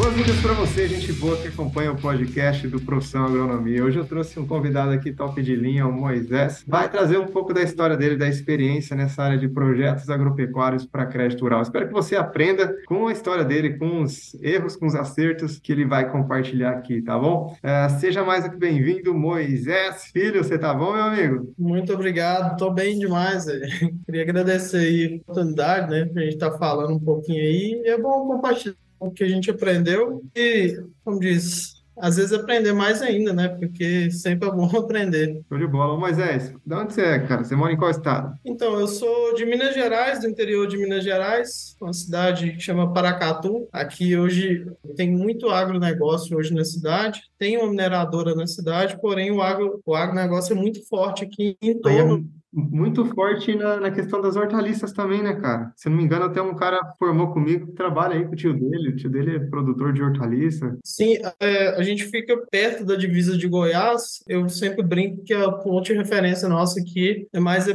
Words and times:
Boas-vindas 0.00 0.40
para 0.40 0.54
você, 0.54 0.88
gente 0.88 1.12
boa 1.12 1.36
que 1.36 1.48
acompanha 1.48 1.92
o 1.92 1.96
podcast 1.96 2.66
do 2.66 2.80
Profissão 2.80 3.26
Agronomia. 3.26 3.84
Hoje 3.84 3.98
eu 3.98 4.04
trouxe 4.06 4.40
um 4.40 4.46
convidado 4.46 4.92
aqui 4.92 5.12
top 5.12 5.42
de 5.42 5.54
linha, 5.54 5.86
o 5.86 5.92
Moisés. 5.92 6.64
Vai 6.66 6.90
trazer 6.90 7.18
um 7.18 7.26
pouco 7.26 7.52
da 7.52 7.62
história 7.62 7.98
dele, 7.98 8.16
da 8.16 8.26
experiência 8.26 8.96
nessa 8.96 9.22
área 9.22 9.36
de 9.36 9.46
projetos 9.46 10.08
agropecuários 10.08 10.86
para 10.86 11.04
crédito 11.04 11.42
rural. 11.42 11.60
Espero 11.60 11.86
que 11.86 11.92
você 11.92 12.16
aprenda 12.16 12.74
com 12.86 13.08
a 13.08 13.12
história 13.12 13.44
dele, 13.44 13.76
com 13.76 14.00
os 14.00 14.34
erros, 14.40 14.74
com 14.74 14.86
os 14.86 14.94
acertos 14.94 15.58
que 15.58 15.70
ele 15.70 15.84
vai 15.84 16.10
compartilhar 16.10 16.70
aqui, 16.70 17.02
tá 17.02 17.18
bom? 17.18 17.54
Uh, 17.62 18.00
seja 18.00 18.24
mais 18.24 18.48
que 18.48 18.56
bem-vindo, 18.56 19.12
Moisés 19.12 20.06
Filho. 20.06 20.42
Você 20.42 20.58
tá 20.58 20.72
bom, 20.72 20.94
meu 20.94 21.04
amigo? 21.04 21.52
Muito 21.58 21.92
obrigado, 21.92 22.56
tô 22.56 22.70
bem 22.70 22.98
demais. 22.98 23.44
Queria 24.06 24.22
agradecer 24.22 24.78
aí 24.78 25.12
a 25.12 25.16
oportunidade, 25.16 25.90
né? 25.90 26.10
A 26.16 26.20
gente 26.20 26.38
tá 26.38 26.50
falando 26.52 26.94
um 26.94 27.00
pouquinho 27.00 27.42
aí. 27.42 27.82
É 27.84 27.98
bom 27.98 28.26
compartilhar 28.26 28.74
o 29.00 29.10
que 29.10 29.24
a 29.24 29.28
gente 29.28 29.50
aprendeu 29.50 30.22
e, 30.36 30.78
como 31.02 31.18
diz, 31.18 31.80
às 32.00 32.16
vezes 32.16 32.32
aprender 32.32 32.72
mais 32.72 33.02
ainda, 33.02 33.32
né? 33.32 33.48
Porque 33.48 34.10
sempre 34.10 34.48
é 34.48 34.52
bom 34.52 34.64
aprender. 34.76 35.42
Show 35.48 35.58
de 35.58 35.66
bola. 35.66 35.98
Moisés, 35.98 36.52
de 36.64 36.74
onde 36.74 36.94
você 36.94 37.02
é, 37.02 37.18
cara? 37.20 37.44
Você 37.44 37.54
mora 37.54 37.72
em 37.72 37.76
qual 37.76 37.90
estado? 37.90 38.34
Então, 38.44 38.78
eu 38.78 38.88
sou 38.88 39.34
de 39.34 39.44
Minas 39.44 39.74
Gerais, 39.74 40.20
do 40.20 40.28
interior 40.28 40.66
de 40.66 40.78
Minas 40.78 41.04
Gerais, 41.04 41.76
uma 41.80 41.92
cidade 41.92 42.52
que 42.52 42.60
chama 42.60 42.92
Paracatu. 42.92 43.68
Aqui 43.72 44.16
hoje 44.16 44.66
tem 44.96 45.10
muito 45.10 45.48
agronegócio 45.50 46.36
hoje 46.36 46.54
na 46.54 46.64
cidade. 46.64 47.22
Tem 47.38 47.58
uma 47.58 47.68
mineradora 47.68 48.34
na 48.34 48.46
cidade, 48.46 48.98
porém 49.00 49.30
o, 49.30 49.42
agro, 49.42 49.80
o 49.84 49.94
agronegócio 49.94 50.54
é 50.54 50.56
muito 50.56 50.86
forte 50.88 51.24
aqui 51.24 51.56
em 51.60 51.78
torno 51.78 52.28
muito 52.52 53.04
forte 53.06 53.54
na, 53.54 53.78
na 53.78 53.90
questão 53.90 54.20
das 54.20 54.36
hortaliças 54.36 54.92
também, 54.92 55.22
né, 55.22 55.34
cara? 55.34 55.72
Se 55.76 55.88
não 55.88 55.96
me 55.96 56.02
engano, 56.02 56.24
até 56.24 56.42
um 56.42 56.54
cara 56.54 56.80
formou 56.98 57.32
comigo 57.32 57.66
que 57.66 57.72
trabalha 57.72 58.14
aí 58.14 58.24
com 58.24 58.32
o 58.32 58.36
tio 58.36 58.52
dele. 58.52 58.90
O 58.90 58.96
tio 58.96 59.10
dele 59.10 59.36
é 59.36 59.38
produtor 59.38 59.92
de 59.92 60.02
hortaliça. 60.02 60.76
Sim, 60.84 61.18
é, 61.38 61.68
a 61.76 61.82
gente 61.82 62.04
fica 62.04 62.36
perto 62.50 62.84
da 62.84 62.96
divisa 62.96 63.36
de 63.36 63.48
Goiás. 63.48 64.22
Eu 64.28 64.48
sempre 64.48 64.82
brinco 64.82 65.22
que 65.22 65.32
a 65.32 65.50
ponte 65.50 65.92
de 65.92 65.98
referência 65.98 66.48
nossa 66.48 66.80
aqui 66.80 67.28
é 67.32 67.40
mais 67.40 67.68
é 67.68 67.74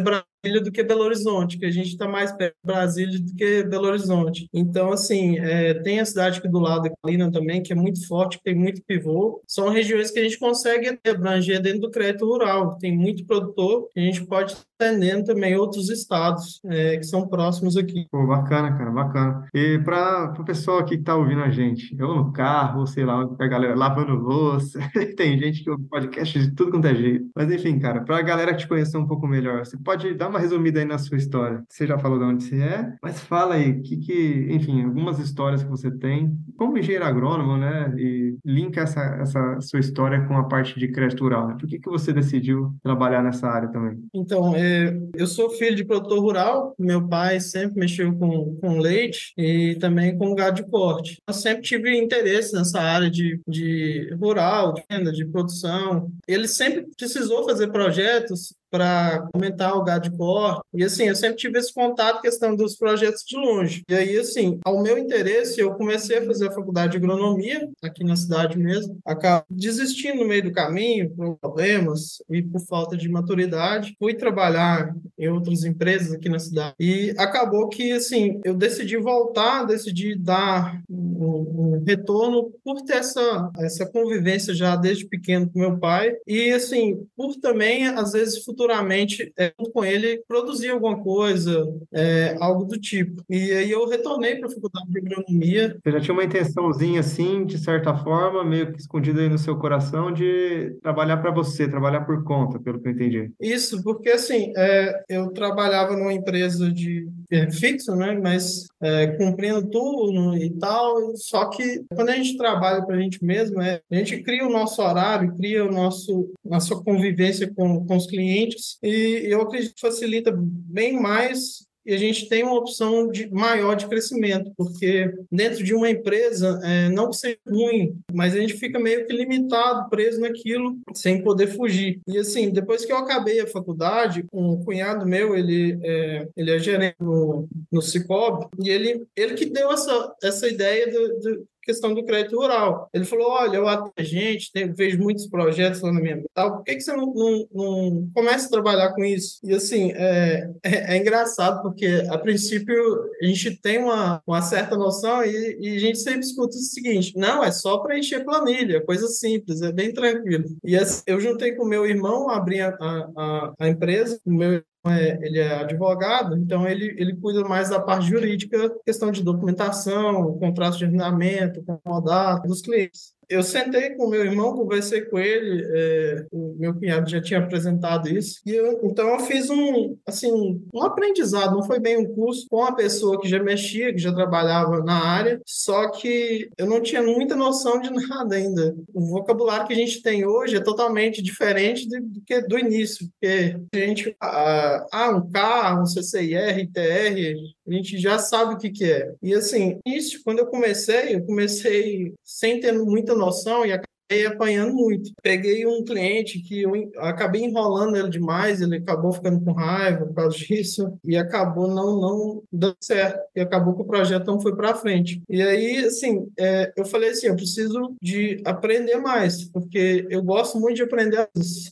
do 0.61 0.71
que 0.71 0.83
Belo 0.83 1.03
Horizonte, 1.03 1.57
que 1.57 1.65
a 1.65 1.71
gente 1.71 1.89
está 1.89 2.07
mais 2.07 2.31
perto 2.31 2.55
de 2.63 2.73
Brasília 2.73 3.19
do 3.19 3.33
que 3.35 3.63
Belo 3.63 3.87
Horizonte. 3.87 4.47
Então, 4.53 4.91
assim, 4.91 5.37
é, 5.39 5.73
tem 5.75 5.99
a 5.99 6.05
cidade 6.05 6.39
aqui 6.39 6.47
do 6.47 6.59
lado, 6.59 6.89
Calina 7.03 7.31
também, 7.31 7.61
que 7.61 7.73
é 7.73 7.75
muito 7.75 8.05
forte, 8.07 8.39
tem 8.43 8.55
muito 8.55 8.81
pivô. 8.83 9.41
São 9.47 9.69
regiões 9.69 10.11
que 10.11 10.19
a 10.19 10.23
gente 10.23 10.39
consegue 10.39 10.99
abranger 11.07 11.61
dentro 11.61 11.81
do 11.81 11.91
crédito 11.91 12.25
rural. 12.25 12.77
Tem 12.77 12.95
muito 12.95 13.25
produtor, 13.25 13.89
que 13.93 13.99
a 13.99 14.03
gente 14.03 14.25
pode 14.25 14.55
atendendo 14.79 15.23
também 15.23 15.55
outros 15.55 15.89
estados 15.89 16.59
é, 16.65 16.97
que 16.97 17.03
são 17.03 17.27
próximos 17.27 17.77
aqui. 17.77 18.07
Pô, 18.11 18.27
bacana, 18.27 18.77
cara, 18.77 18.91
bacana. 18.91 19.47
E 19.53 19.79
para 19.79 20.33
o 20.37 20.43
pessoal 20.43 20.79
aqui 20.79 20.95
que 20.95 21.01
está 21.01 21.15
ouvindo 21.15 21.41
a 21.41 21.49
gente, 21.49 21.95
eu 21.97 22.13
no 22.13 22.31
carro, 22.31 22.85
sei 22.85 23.05
lá, 23.05 23.21
a 23.39 23.47
galera 23.47 23.75
lavando 23.75 24.13
louça, 24.13 24.79
tem 25.15 25.39
gente 25.39 25.63
que 25.63 25.69
ouve 25.69 25.83
podcast 25.85 26.39
de 26.39 26.53
tudo 26.53 26.71
quanto 26.71 26.87
é 26.87 26.95
jeito. 26.95 27.29
Mas 27.35 27.51
enfim, 27.51 27.79
cara, 27.79 28.01
para 28.01 28.17
a 28.17 28.21
galera 28.21 28.55
te 28.55 28.67
conhecer 28.67 28.97
um 28.97 29.07
pouco 29.07 29.27
melhor, 29.27 29.65
você 29.65 29.77
pode 29.77 30.13
dar 30.13 30.29
uma 30.29 30.34
resumida 30.39 30.79
aí 30.79 30.85
na 30.85 30.97
sua 30.97 31.17
história. 31.17 31.63
Você 31.69 31.87
já 31.87 31.97
falou 31.97 32.19
de 32.19 32.25
onde 32.25 32.43
você 32.43 32.61
é, 32.61 32.93
mas 33.01 33.19
fala 33.19 33.55
aí, 33.55 33.81
que, 33.81 33.97
que 33.97 34.47
enfim, 34.49 34.83
algumas 34.83 35.19
histórias 35.19 35.63
que 35.63 35.69
você 35.69 35.91
tem, 35.91 36.37
como 36.57 36.77
engenheiro 36.77 37.05
agrônomo, 37.05 37.57
né? 37.57 37.93
E 37.97 38.37
linka 38.45 38.81
essa, 38.81 39.01
essa 39.21 39.61
sua 39.61 39.79
história 39.79 40.25
com 40.27 40.37
a 40.37 40.43
parte 40.43 40.79
de 40.79 40.87
crédito 40.87 41.23
rural. 41.23 41.47
Né? 41.47 41.57
Por 41.59 41.67
que, 41.67 41.79
que 41.79 41.89
você 41.89 42.13
decidiu 42.13 42.75
trabalhar 42.83 43.23
nessa 43.23 43.47
área 43.47 43.69
também? 43.69 43.99
Então, 44.13 44.55
é 44.55 44.95
eu 45.15 45.27
sou 45.27 45.49
filho 45.49 45.75
de 45.75 45.85
produtor 45.85 46.19
rural, 46.19 46.75
meu 46.77 47.07
pai 47.07 47.39
sempre 47.39 47.79
mexeu 47.79 48.13
com, 48.15 48.55
com 48.55 48.79
leite 48.79 49.33
e 49.37 49.75
também 49.79 50.17
com 50.17 50.35
gado 50.35 50.61
de 50.61 50.69
corte. 50.69 51.17
Eu 51.27 51.33
sempre 51.33 51.61
tive 51.61 51.95
interesse 51.97 52.53
nessa 52.53 52.81
área 52.81 53.09
de, 53.09 53.39
de 53.47 54.15
rural, 54.19 54.73
de 54.73 54.85
de 55.11 55.25
produção. 55.25 56.11
Ele 56.27 56.47
sempre 56.47 56.87
precisou 56.97 57.43
fazer 57.45 57.67
projetos 57.67 58.53
para 58.75 59.25
aumentar 59.33 59.73
o 59.75 59.85
gado 59.85 60.09
de 60.09 60.17
corte. 60.17 60.61
E 60.73 60.83
assim, 60.83 61.05
eu 61.05 61.15
sempre 61.15 61.37
tive 61.37 61.57
esse 61.57 61.73
contato, 61.73 62.21
questão 62.21 62.53
dos 62.53 62.75
projetos 62.75 63.23
de 63.25 63.37
longe. 63.37 63.83
E 63.89 63.95
aí, 63.95 64.17
assim, 64.17 64.59
ao 64.65 64.83
meu 64.83 64.97
interesse, 64.97 65.61
eu 65.61 65.73
comecei 65.75 66.17
a 66.17 66.25
fazer 66.25 66.49
a 66.49 66.51
faculdade 66.51 66.91
de 66.91 66.97
agronomia, 66.97 67.69
aqui 67.81 68.03
na 68.03 68.17
cidade 68.17 68.57
mesmo. 68.57 68.97
Acabo 69.05 69.45
desistindo 69.49 70.19
no 70.19 70.27
meio 70.27 70.43
do 70.43 70.51
caminho, 70.51 71.09
por 71.11 71.37
problemas 71.37 72.21
e 72.29 72.41
por 72.41 72.59
falta 72.65 72.97
de 72.97 73.07
maturidade. 73.07 73.95
Fui 73.97 74.13
trabalhar 74.13 74.93
em 75.17 75.29
outras 75.29 75.63
empresas 75.63 76.11
aqui 76.11 76.27
na 76.27 76.39
cidade. 76.39 76.75
E 76.77 77.15
acabou 77.17 77.69
que, 77.69 77.93
assim, 77.93 78.41
eu 78.43 78.55
decidi 78.55 78.97
voltar, 78.97 79.63
decidi 79.63 80.17
dar 80.17 80.81
um, 80.89 81.77
um 81.77 81.83
retorno 81.87 82.51
por 82.61 82.81
ter 82.81 82.97
essa, 82.97 83.51
essa 83.57 83.85
convivência 83.85 84.53
já 84.53 84.75
desde 84.75 85.07
pequeno 85.07 85.49
com 85.49 85.59
meu 85.59 85.79
pai. 85.79 86.13
E, 86.27 86.51
assim, 86.51 87.07
por 87.15 87.35
também, 87.35 87.87
às 87.87 88.11
vezes, 88.11 88.43
futuro 88.43 88.64
futuramente, 88.65 89.31
é, 89.37 89.53
com 89.73 89.85
ele, 89.85 90.21
produzir 90.27 90.69
alguma 90.69 90.97
coisa, 91.01 91.63
é, 91.93 92.35
algo 92.39 92.65
do 92.65 92.79
tipo. 92.79 93.23
E 93.29 93.51
aí 93.51 93.71
eu 93.71 93.87
retornei 93.87 94.35
para 94.35 94.47
a 94.47 94.51
faculdade 94.51 94.89
de 94.89 94.99
agronomia. 94.99 95.77
Você 95.83 95.91
já 95.91 95.99
tinha 96.01 96.13
uma 96.13 96.23
intençãozinha 96.23 96.99
assim, 96.99 97.45
de 97.45 97.57
certa 97.57 97.95
forma, 97.95 98.43
meio 98.43 98.71
que 98.71 98.79
escondida 98.79 99.21
aí 99.21 99.29
no 99.29 99.37
seu 99.37 99.57
coração, 99.57 100.11
de 100.11 100.75
trabalhar 100.81 101.17
para 101.17 101.31
você, 101.31 101.67
trabalhar 101.67 102.01
por 102.01 102.23
conta, 102.23 102.59
pelo 102.59 102.81
que 102.81 102.87
eu 102.87 102.91
entendi. 102.91 103.31
Isso, 103.39 103.83
porque 103.83 104.09
assim, 104.09 104.51
é, 104.57 105.03
eu 105.09 105.31
trabalhava 105.31 105.95
numa 105.95 106.13
empresa 106.13 106.71
de 106.71 107.07
é, 107.31 107.51
fixo, 107.51 107.95
né? 107.95 108.17
Mas 108.21 108.65
é, 108.81 109.07
cumprindo 109.17 109.69
turno 109.69 110.37
e 110.37 110.49
tal. 110.57 111.15
Só 111.15 111.49
que 111.49 111.83
quando 111.93 112.09
a 112.09 112.15
gente 112.15 112.37
trabalha 112.37 112.85
para 112.85 112.95
a 112.95 112.99
gente 112.99 113.23
mesmo, 113.23 113.61
é, 113.61 113.81
a 113.91 113.95
gente 113.95 114.21
cria 114.23 114.45
o 114.45 114.51
nosso 114.51 114.81
horário, 114.81 115.35
cria 115.35 115.65
o 115.65 115.71
nosso 115.71 116.31
nossa 116.43 116.75
convivência 116.75 117.51
com, 117.53 117.85
com 117.85 117.95
os 117.95 118.07
clientes 118.07 118.77
e 118.83 119.23
eu 119.25 119.41
acredito 119.41 119.73
que 119.75 119.81
facilita 119.81 120.33
bem 120.35 120.99
mais 120.99 121.65
e 121.85 121.93
a 121.93 121.97
gente 121.97 122.27
tem 122.27 122.43
uma 122.43 122.55
opção 122.55 123.09
de, 123.09 123.31
maior 123.31 123.75
de 123.75 123.87
crescimento, 123.87 124.51
porque 124.57 125.13
dentro 125.31 125.63
de 125.63 125.73
uma 125.73 125.89
empresa, 125.89 126.59
é, 126.63 126.89
não 126.89 127.13
seja 127.13 127.37
ruim, 127.47 127.97
mas 128.13 128.33
a 128.33 128.39
gente 128.39 128.55
fica 128.55 128.79
meio 128.79 129.05
que 129.05 129.13
limitado, 129.13 129.89
preso 129.89 130.19
naquilo, 130.19 130.77
sem 130.93 131.23
poder 131.23 131.47
fugir. 131.47 131.99
E 132.07 132.17
assim, 132.17 132.49
depois 132.49 132.85
que 132.85 132.91
eu 132.91 132.97
acabei 132.97 133.39
a 133.39 133.47
faculdade, 133.47 134.25
um 134.33 134.63
cunhado 134.63 135.05
meu, 135.05 135.35
ele 135.35 135.79
é, 135.83 136.27
ele 136.35 136.51
é 136.51 136.59
gerente 136.59 136.95
no, 136.99 137.47
no 137.71 137.81
Cicobi, 137.81 138.47
e 138.63 138.69
ele, 138.69 139.05
ele 139.15 139.35
que 139.35 139.45
deu 139.45 139.71
essa, 139.71 140.15
essa 140.23 140.47
ideia 140.47 140.91
do, 140.91 141.19
do 141.19 141.47
questão 141.65 141.93
do 141.93 142.05
crédito 142.05 142.37
rural. 142.37 142.89
Ele 142.93 143.05
falou: 143.05 143.31
olha, 143.31 143.57
eu 143.57 143.65
a 143.67 143.91
gente 144.03 144.51
vejo 144.75 144.99
muitos 144.99 145.27
projetos 145.27 145.81
lá 145.81 145.91
na 145.91 145.99
minha 145.99 146.23
tal, 146.33 146.57
por 146.57 146.63
que, 146.63 146.75
que 146.75 146.81
você 146.81 146.93
não, 146.93 147.13
não, 147.13 147.47
não, 147.53 148.09
começa 148.13 148.47
a 148.47 148.51
trabalhar 148.51 148.93
com 148.93 149.03
isso? 149.03 149.39
E 149.43 149.53
assim, 149.53 149.91
é, 149.93 150.49
é, 150.63 150.95
é, 150.95 150.97
engraçado, 150.97 151.61
porque 151.61 152.05
a 152.09 152.17
princípio 152.17 152.75
a 153.21 153.25
gente 153.25 153.59
tem 153.61 153.79
uma, 153.79 154.21
uma 154.25 154.41
certa 154.41 154.77
noção 154.77 155.23
e, 155.23 155.57
e 155.59 155.75
a 155.75 155.79
gente 155.79 155.97
sempre 155.97 156.21
escuta 156.21 156.55
o 156.55 156.59
seguinte: 156.59 157.13
não, 157.15 157.43
é 157.43 157.51
só 157.51 157.79
preencher 157.79 158.23
planilha, 158.23 158.85
coisa 158.85 159.07
simples, 159.07 159.61
é 159.61 159.71
bem 159.71 159.93
tranquilo. 159.93 160.45
E 160.63 160.75
assim, 160.75 161.03
eu 161.07 161.19
juntei 161.19 161.53
com 161.53 161.65
meu 161.65 161.85
irmão, 161.85 162.29
abri 162.29 162.61
a, 162.61 162.69
a, 162.69 163.53
a 163.59 163.67
empresa, 163.67 164.19
o 164.25 164.31
meu 164.31 164.63
é, 164.87 165.19
ele 165.21 165.39
é 165.39 165.55
advogado, 165.55 166.37
então 166.37 166.67
ele, 166.67 166.95
ele 166.97 167.15
cuida 167.15 167.43
mais 167.47 167.69
da 167.69 167.79
parte 167.79 168.07
jurídica, 168.07 168.69
questão 168.85 169.11
de 169.11 169.23
documentação, 169.23 170.37
contrato 170.37 170.77
de 170.77 170.85
arrendamento, 170.85 171.63
contrato 171.83 172.47
dos 172.47 172.61
clientes 172.61 173.14
eu 173.29 173.43
sentei 173.43 173.91
com 173.91 174.07
meu 174.07 174.23
irmão, 174.23 174.55
conversei 174.55 175.01
com 175.01 175.19
ele, 175.19 175.63
é, 175.67 176.25
o 176.31 176.55
meu 176.57 176.73
cunhado 176.73 177.09
já 177.09 177.21
tinha 177.21 177.39
apresentado 177.39 178.09
isso, 178.09 178.41
e 178.45 178.51
eu, 178.51 178.79
então 178.83 179.07
eu 179.09 179.19
fiz 179.19 179.49
um, 179.49 179.95
assim, 180.05 180.61
um 180.73 180.81
aprendizado, 180.83 181.55
não 181.55 181.63
foi 181.63 181.79
bem 181.79 181.97
um 181.97 182.13
curso, 182.13 182.47
com 182.49 182.57
uma 182.57 182.75
pessoa 182.75 183.19
que 183.19 183.27
já 183.27 183.41
mexia, 183.41 183.93
que 183.93 183.99
já 183.99 184.13
trabalhava 184.13 184.83
na 184.83 185.03
área, 185.03 185.41
só 185.45 185.89
que 185.89 186.49
eu 186.57 186.65
não 186.65 186.81
tinha 186.81 187.01
muita 187.01 187.35
noção 187.35 187.79
de 187.79 187.89
nada 188.07 188.35
ainda. 188.35 188.75
O 188.93 189.01
vocabulário 189.01 189.67
que 189.67 189.73
a 189.73 189.77
gente 189.77 190.01
tem 190.01 190.25
hoje 190.25 190.55
é 190.55 190.63
totalmente 190.63 191.21
diferente 191.21 191.87
do, 191.87 192.01
do 192.01 192.21
que 192.21 192.41
do 192.41 192.59
início, 192.59 193.07
porque 193.11 193.55
a 193.73 193.77
gente, 193.77 194.15
ah, 194.21 195.11
um 195.15 195.29
K, 195.31 195.81
um 195.81 195.85
CCIR, 195.85 196.59
ITR, 196.59 197.35
a 197.67 197.73
gente 197.73 197.97
já 197.97 198.19
sabe 198.19 198.53
o 198.53 198.57
que 198.57 198.69
que 198.69 198.85
é. 198.85 199.13
E 199.21 199.33
assim, 199.33 199.79
isso, 199.85 200.21
quando 200.23 200.39
eu 200.39 200.47
comecei, 200.47 201.15
eu 201.15 201.25
comecei 201.25 202.13
sem 202.23 202.59
ter 202.59 202.71
muita 202.73 203.14
noção 203.15 203.65
e 203.65 203.71
acabei 203.71 204.25
apanhando 204.27 204.73
muito. 204.73 205.11
Peguei 205.21 205.65
um 205.65 205.83
cliente 205.83 206.39
que 206.39 206.61
eu 206.61 206.91
acabei 206.97 207.43
enrolando 207.43 207.95
ele 207.97 208.09
demais, 208.09 208.61
ele 208.61 208.77
acabou 208.77 209.11
ficando 209.11 209.43
com 209.43 209.51
raiva 209.51 210.05
por 210.05 210.13
causa 210.13 210.37
disso 210.37 210.97
e 211.03 211.17
acabou 211.17 211.67
não, 211.67 211.99
não 211.99 212.43
dando 212.51 212.77
certo. 212.79 213.19
E 213.35 213.41
acabou 213.41 213.75
que 213.75 213.81
o 213.81 213.85
projeto 213.85 214.27
não 214.27 214.39
foi 214.39 214.55
para 214.55 214.75
frente. 214.75 215.21
E 215.29 215.41
aí, 215.41 215.85
assim, 215.85 216.27
é, 216.37 216.71
eu 216.77 216.85
falei 216.85 217.09
assim: 217.09 217.27
eu 217.27 217.35
preciso 217.35 217.95
de 218.01 218.41
aprender 218.45 218.97
mais, 218.97 219.45
porque 219.49 220.05
eu 220.09 220.21
gosto 220.21 220.59
muito 220.59 220.75
de 220.75 220.83
aprender 220.83 221.27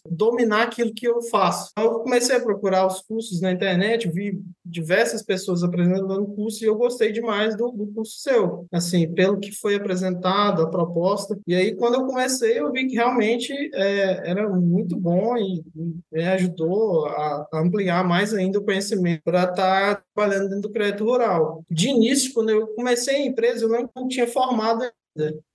dominar 0.10 0.64
aquilo 0.64 0.94
que 0.94 1.08
eu 1.08 1.22
faço. 1.24 1.72
Então, 1.72 1.92
eu 1.92 2.00
comecei 2.00 2.36
a 2.36 2.42
procurar 2.42 2.88
os 2.88 3.02
cursos 3.02 3.42
na 3.42 3.52
internet, 3.52 4.10
vi 4.10 4.42
diversas 4.74 5.22
pessoas 5.22 5.64
apresentando 5.64 6.26
curso 6.26 6.64
e 6.64 6.68
eu 6.68 6.76
gostei 6.76 7.12
demais 7.12 7.56
do, 7.56 7.72
do 7.72 7.88
curso 7.94 8.20
seu, 8.20 8.66
assim, 8.72 9.08
pelo 9.14 9.40
que 9.40 9.52
foi 9.52 9.76
apresentado, 9.76 10.64
a 10.64 10.70
proposta. 10.70 11.40
E 11.48 11.54
aí, 11.54 11.76
quando 11.76 11.96
eu 11.96 12.06
comecei, 12.06 12.60
eu 12.60 12.72
vi 12.72 12.88
que 12.88 12.96
realmente 12.96 13.54
é, 13.74 14.30
era 14.30 14.50
muito 14.50 14.98
bom 14.98 15.38
e, 15.38 15.64
e 15.76 15.96
me 16.12 16.24
ajudou 16.26 17.06
a, 17.06 17.48
ampliar 17.54 18.04
mais 18.04 18.34
ainda 18.34 18.60
o 18.60 18.66
conhecimento 18.66 19.22
para 19.24 19.44
estar 19.44 19.96
tá 19.96 20.04
trabalhando 20.16 20.50
dentro 20.50 20.64
do 20.64 20.72
crédito 20.72 21.06
rural. 21.06 21.64
De 21.70 21.90
início, 21.90 22.34
quando 22.34 22.50
eu 22.50 22.68
comecei 22.70 23.16
a 23.16 23.26
empresa, 23.26 23.66
eu 23.66 23.90
não 23.96 24.08
tinha 24.08 24.28
formado. 24.28 24.84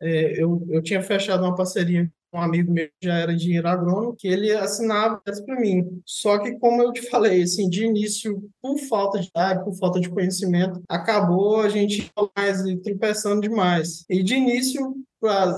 É, 0.01 0.41
eu, 0.41 0.65
eu 0.71 0.81
tinha 0.81 1.03
fechado 1.03 1.43
uma 1.43 1.57
parceria 1.57 2.09
um 2.33 2.41
amigo 2.41 2.73
meu 2.73 2.89
já 3.03 3.15
era 3.19 3.33
engenheiro 3.33 3.69
agrônomo, 3.69 4.15
que 4.17 4.29
ele 4.29 4.53
assinava 4.53 5.21
para 5.21 5.61
mim. 5.61 6.01
Só 6.05 6.39
que, 6.39 6.59
como 6.59 6.83
eu 6.83 6.93
te 6.93 7.03
falei, 7.09 7.43
assim, 7.43 7.69
de 7.69 7.85
início, 7.85 8.43
por 8.61 8.79
falta 8.89 9.19
de 9.19 9.29
idade, 9.29 9.65
por 9.65 9.75
falta 9.77 10.01
de 10.01 10.11
conhecimento, 10.11 10.83
acabou 10.89 11.61
a 11.61 11.69
gente 11.69 12.11
mais 12.37 12.63
tropeçando 12.83 13.41
demais. 13.41 14.05
E 14.09 14.23
de 14.23 14.35
início, 14.35 14.95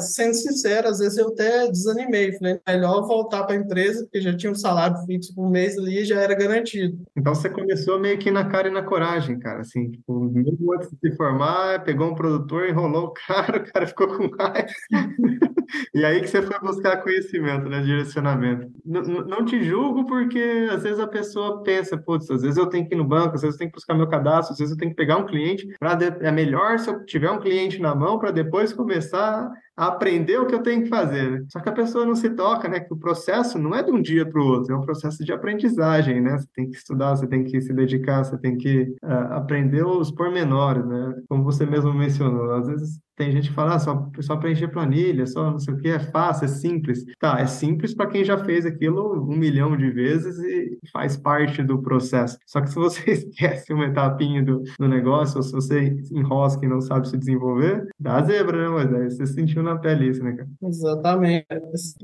sendo 0.00 0.34
sincero, 0.34 0.88
às 0.88 0.98
vezes 0.98 1.18
eu 1.18 1.28
até 1.28 1.70
desanimei. 1.70 2.32
Falei, 2.38 2.60
melhor 2.66 3.06
voltar 3.06 3.44
para 3.44 3.54
a 3.54 3.58
empresa, 3.58 4.04
porque 4.04 4.20
já 4.20 4.36
tinha 4.36 4.52
um 4.52 4.54
salário 4.54 4.96
fixo 5.06 5.34
por 5.34 5.50
mês 5.50 5.76
ali 5.76 6.00
e 6.00 6.04
já 6.04 6.20
era 6.20 6.34
garantido. 6.34 6.98
Então 7.16 7.34
você 7.34 7.48
começou 7.50 7.98
meio 7.98 8.18
que 8.18 8.30
na 8.30 8.44
cara 8.44 8.68
e 8.68 8.72
na 8.72 8.82
coragem, 8.82 9.38
cara. 9.38 9.60
Assim, 9.60 9.90
tipo, 9.90 10.24
mesmo 10.30 10.74
antes 10.74 10.90
de 10.90 11.10
se 11.10 11.16
formar, 11.16 11.84
pegou 11.84 12.08
um 12.08 12.14
produtor, 12.14 12.68
enrolou 12.68 13.06
o 13.06 13.12
cara, 13.12 13.58
o 13.62 13.72
cara 13.72 13.86
ficou 13.86 14.08
com 14.08 14.28
raiva. 14.36 14.66
e 15.94 16.04
aí 16.04 16.20
que 16.20 16.28
você 16.28 16.42
foi 16.42 16.58
buscar 16.60 17.02
conhecimento, 17.02 17.68
né? 17.68 17.82
Direcionamento. 17.82 18.66
N 18.84 19.00
não 19.26 19.44
te 19.44 19.62
julgo 19.62 20.06
porque 20.06 20.68
às 20.70 20.82
vezes 20.82 20.98
a 20.98 21.06
pessoa 21.06 21.62
pensa, 21.62 21.96
putz, 21.98 22.30
às 22.30 22.42
vezes 22.42 22.56
eu 22.56 22.66
tenho 22.66 22.86
que 22.88 22.94
ir 22.94 22.98
no 22.98 23.04
banco, 23.04 23.34
às 23.34 23.42
vezes 23.42 23.54
eu 23.54 23.58
tenho 23.58 23.70
que 23.70 23.76
buscar 23.76 23.94
meu 23.94 24.08
cadastro, 24.08 24.52
às 24.52 24.58
vezes 24.58 24.72
eu 24.72 24.78
tenho 24.78 24.90
que 24.90 24.96
pegar 24.96 25.16
um 25.16 25.26
cliente. 25.26 25.68
Pra 25.78 25.94
de... 25.94 26.06
É 26.20 26.32
melhor 26.32 26.78
se 26.78 26.88
eu 26.88 27.04
tiver 27.04 27.30
um 27.30 27.38
cliente 27.38 27.80
na 27.80 27.94
mão 27.94 28.18
para 28.18 28.30
depois 28.30 28.72
começar 28.72 29.49
aprender 29.76 30.38
o 30.38 30.46
que 30.46 30.54
eu 30.54 30.62
tenho 30.62 30.82
que 30.82 30.88
fazer. 30.88 31.30
Né? 31.30 31.44
Só 31.50 31.60
que 31.60 31.68
a 31.68 31.72
pessoa 31.72 32.04
não 32.04 32.14
se 32.14 32.30
toca, 32.30 32.68
né? 32.68 32.80
Que 32.80 32.92
o 32.92 32.98
processo 32.98 33.58
não 33.58 33.74
é 33.74 33.82
de 33.82 33.90
um 33.90 34.00
dia 34.00 34.26
para 34.26 34.40
o 34.40 34.46
outro, 34.46 34.74
é 34.74 34.76
um 34.76 34.82
processo 34.82 35.24
de 35.24 35.32
aprendizagem, 35.32 36.20
né? 36.20 36.38
Você 36.38 36.48
tem 36.54 36.68
que 36.68 36.76
estudar, 36.76 37.16
você 37.16 37.26
tem 37.26 37.44
que 37.44 37.60
se 37.60 37.72
dedicar, 37.72 38.24
você 38.24 38.38
tem 38.38 38.56
que 38.56 38.94
uh, 39.02 39.32
aprender 39.32 39.84
os 39.84 40.10
pormenores, 40.10 40.84
né? 40.86 41.14
Como 41.28 41.44
você 41.44 41.64
mesmo 41.64 41.94
mencionou, 41.94 42.52
às 42.52 42.66
vezes 42.66 43.00
tem 43.20 43.30
gente 43.32 43.50
que 43.50 43.54
fala, 43.54 43.74
ah, 43.74 43.78
só, 43.78 44.10
só 44.20 44.34
preencher 44.38 44.68
planilha, 44.68 45.26
só 45.26 45.50
não 45.50 45.58
sei 45.58 45.74
o 45.74 45.76
que, 45.76 45.88
é 45.88 45.98
fácil, 45.98 46.46
é 46.46 46.48
simples. 46.48 47.04
Tá, 47.18 47.38
é 47.38 47.46
simples 47.46 47.94
para 47.94 48.06
quem 48.06 48.24
já 48.24 48.38
fez 48.38 48.64
aquilo 48.64 49.28
um 49.30 49.36
milhão 49.36 49.76
de 49.76 49.90
vezes 49.90 50.38
e 50.38 50.78
faz 50.90 51.18
parte 51.18 51.62
do 51.62 51.82
processo. 51.82 52.38
Só 52.46 52.62
que 52.62 52.70
se 52.70 52.76
você 52.76 53.10
esquece 53.12 53.74
uma 53.74 53.84
etapinha 53.84 54.42
do, 54.42 54.62
do 54.78 54.88
negócio, 54.88 55.36
ou 55.36 55.42
se 55.42 55.52
você 55.52 55.94
enrosca 56.10 56.64
e 56.64 56.68
não 56.68 56.80
sabe 56.80 57.10
se 57.10 57.18
desenvolver, 57.18 57.86
dá 57.98 58.22
zebra, 58.22 58.70
né? 58.70 58.98
Aí 59.00 59.10
você 59.10 59.26
sentiu 59.40 59.62
na 59.62 59.78
pele 59.78 60.08
isso, 60.08 60.22
né, 60.22 60.32
cara? 60.32 60.48
Exatamente. 60.62 61.46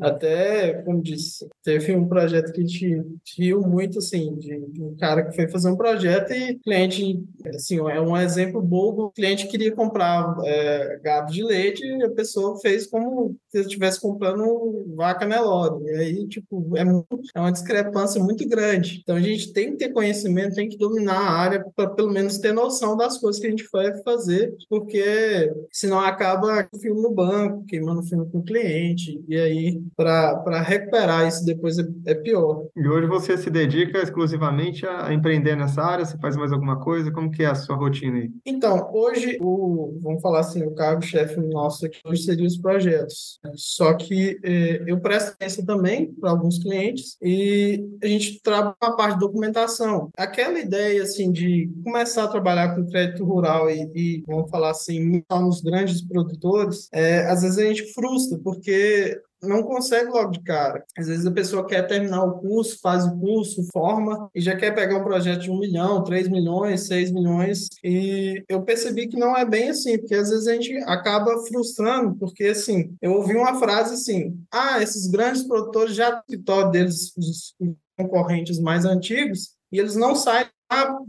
Até, 0.00 0.82
como 0.82 1.02
disse, 1.02 1.48
teve 1.62 1.94
um 1.94 2.08
projeto 2.08 2.52
que 2.52 2.64
te 2.64 3.02
riu 3.38 3.60
muito, 3.62 3.98
assim, 3.98 4.34
de, 4.36 4.54
um 4.80 4.96
cara 4.98 5.24
que 5.24 5.34
foi 5.34 5.48
fazer 5.48 5.70
um 5.70 5.76
projeto 5.76 6.32
e 6.32 6.58
cliente, 6.58 7.22
assim, 7.54 7.78
é 7.78 8.00
um 8.00 8.16
exemplo 8.16 8.60
bobo, 8.60 9.04
o 9.04 9.10
cliente 9.10 9.48
queria 9.48 9.72
comprar 9.72 10.36
é, 10.44 11.00
gado 11.02 11.32
de 11.32 11.42
leite 11.42 11.84
e 11.84 12.02
a 12.02 12.10
pessoa 12.10 12.58
fez 12.60 12.86
como 12.86 13.36
se 13.48 13.60
estivesse 13.60 14.00
comprando 14.00 14.94
vaca 14.96 15.26
Nelore. 15.26 15.84
E 15.84 15.90
aí, 15.90 16.28
tipo, 16.28 16.76
é, 16.76 16.84
muito, 16.84 17.20
é 17.34 17.40
uma 17.40 17.52
discrepância 17.52 18.22
muito 18.22 18.48
grande. 18.48 19.00
Então, 19.02 19.16
a 19.16 19.20
gente 19.20 19.52
tem 19.52 19.72
que 19.72 19.78
ter 19.78 19.92
conhecimento, 19.92 20.54
tem 20.54 20.68
que 20.68 20.78
dominar 20.78 21.18
a 21.18 21.30
área 21.30 21.64
para 21.74 21.90
pelo 21.90 22.10
menos 22.10 22.38
ter 22.38 22.52
noção 22.52 22.96
das 22.96 23.18
coisas 23.18 23.40
que 23.40 23.46
a 23.46 23.50
gente 23.50 23.68
vai 23.72 23.96
fazer, 24.02 24.54
porque 24.68 25.52
senão 25.70 26.00
acaba 26.00 26.68
o 26.72 26.78
filme 26.78 27.00
no 27.00 27.12
banco, 27.12 27.25
queimando 27.66 28.02
filme 28.02 28.28
com 28.30 28.38
o 28.38 28.44
cliente, 28.44 29.22
e 29.28 29.36
aí 29.36 29.82
para 29.96 30.62
recuperar 30.62 31.26
isso 31.26 31.44
depois 31.44 31.78
é, 31.78 31.84
é, 32.06 32.14
pior. 32.14 32.66
E 32.76 32.88
hoje 32.88 33.06
você 33.06 33.36
se 33.36 33.50
dedica 33.50 33.98
exclusivamente 33.98 34.86
a 34.86 35.12
empreender 35.12 35.56
nessa 35.56 35.82
área? 35.82 36.04
Você 36.04 36.18
faz 36.18 36.36
mais 36.36 36.52
alguma 36.52 36.80
coisa? 36.80 37.10
Como 37.10 37.30
que 37.30 37.42
é 37.42 37.46
a 37.46 37.54
sua 37.54 37.76
rotina 37.76 38.18
aí? 38.18 38.30
Então, 38.44 38.90
hoje, 38.92 39.38
o, 39.40 39.98
vamos 40.02 40.20
falar 40.22 40.40
assim, 40.40 40.62
o 40.64 40.74
cargo-chefe 40.74 41.40
nosso 41.40 41.86
aqui 41.86 41.98
hoje 42.04 42.22
seria 42.22 42.46
os 42.46 42.58
projetos. 42.58 43.38
Só 43.54 43.94
que 43.94 44.38
eh, 44.44 44.82
eu 44.86 45.00
presto 45.00 45.30
atenção 45.30 45.64
também 45.64 46.12
para 46.14 46.30
alguns 46.30 46.58
clientes 46.58 47.16
e 47.22 47.84
a 48.02 48.06
gente 48.06 48.40
trabalha 48.42 48.76
a 48.80 48.92
parte 48.92 49.14
de 49.14 49.20
documentação. 49.20 50.10
Aquela 50.16 50.58
ideia 50.58 51.02
assim 51.02 51.30
de 51.30 51.70
começar 51.84 52.24
a 52.24 52.28
trabalhar 52.28 52.74
com 52.74 52.86
crédito 52.86 53.24
rural 53.24 53.70
e, 53.70 53.90
e 53.94 54.24
vamos 54.26 54.50
falar 54.50 54.70
assim, 54.70 55.22
nos 55.30 55.60
grandes 55.60 56.02
produtores, 56.02 56.88
é, 56.92 57.15
às 57.18 57.42
vezes 57.42 57.58
a 57.58 57.62
gente 57.62 57.92
frustra, 57.92 58.38
porque 58.42 59.20
não 59.42 59.62
consegue 59.62 60.10
logo 60.10 60.30
de 60.30 60.42
cara. 60.42 60.84
Às 60.96 61.06
vezes 61.08 61.26
a 61.26 61.30
pessoa 61.30 61.66
quer 61.66 61.86
terminar 61.86 62.24
o 62.24 62.38
curso, 62.38 62.78
faz 62.80 63.04
o 63.04 63.18
curso, 63.18 63.66
forma 63.72 64.30
e 64.34 64.40
já 64.40 64.56
quer 64.56 64.74
pegar 64.74 64.98
um 64.98 65.04
projeto 65.04 65.42
de 65.42 65.50
um 65.50 65.58
milhão, 65.58 66.02
três 66.04 66.28
milhões, 66.28 66.86
seis 66.86 67.10
milhões. 67.10 67.68
E 67.84 68.42
eu 68.48 68.62
percebi 68.62 69.08
que 69.08 69.18
não 69.18 69.36
é 69.36 69.44
bem 69.44 69.70
assim, 69.70 69.98
porque 69.98 70.14
às 70.14 70.30
vezes 70.30 70.46
a 70.46 70.54
gente 70.54 70.76
acaba 70.84 71.38
frustrando, 71.46 72.16
porque 72.16 72.44
assim, 72.44 72.94
eu 73.00 73.12
ouvi 73.12 73.36
uma 73.36 73.58
frase 73.58 73.94
assim: 73.94 74.36
ah, 74.52 74.82
esses 74.82 75.06
grandes 75.08 75.42
produtores 75.42 75.94
já 75.94 76.18
escritório 76.18 76.70
deles, 76.70 77.12
os 77.16 77.54
concorrentes 77.96 78.58
mais 78.58 78.84
antigos, 78.84 79.56
e 79.72 79.78
eles 79.78 79.96
não 79.96 80.14
saem 80.14 80.46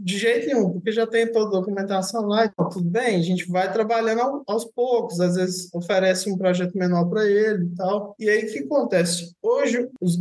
de 0.00 0.16
jeito 0.16 0.46
nenhum, 0.46 0.72
porque 0.72 0.92
já 0.92 1.06
tem 1.06 1.30
toda 1.30 1.48
a 1.48 1.60
documentação 1.60 2.26
lá, 2.26 2.46
então 2.46 2.68
tudo 2.68 2.88
bem, 2.88 3.16
a 3.16 3.22
gente 3.22 3.48
vai 3.48 3.72
trabalhando 3.72 4.42
aos 4.46 4.64
poucos, 4.64 5.20
às 5.20 5.34
vezes 5.34 5.68
oferece 5.74 6.30
um 6.30 6.38
projeto 6.38 6.76
menor 6.76 7.06
para 7.06 7.26
ele 7.26 7.64
e 7.64 7.74
tal. 7.74 8.14
E 8.18 8.28
aí 8.28 8.44
o 8.44 8.52
que 8.52 8.58
acontece? 8.60 9.34
Hoje, 9.42 9.88
os, 10.00 10.16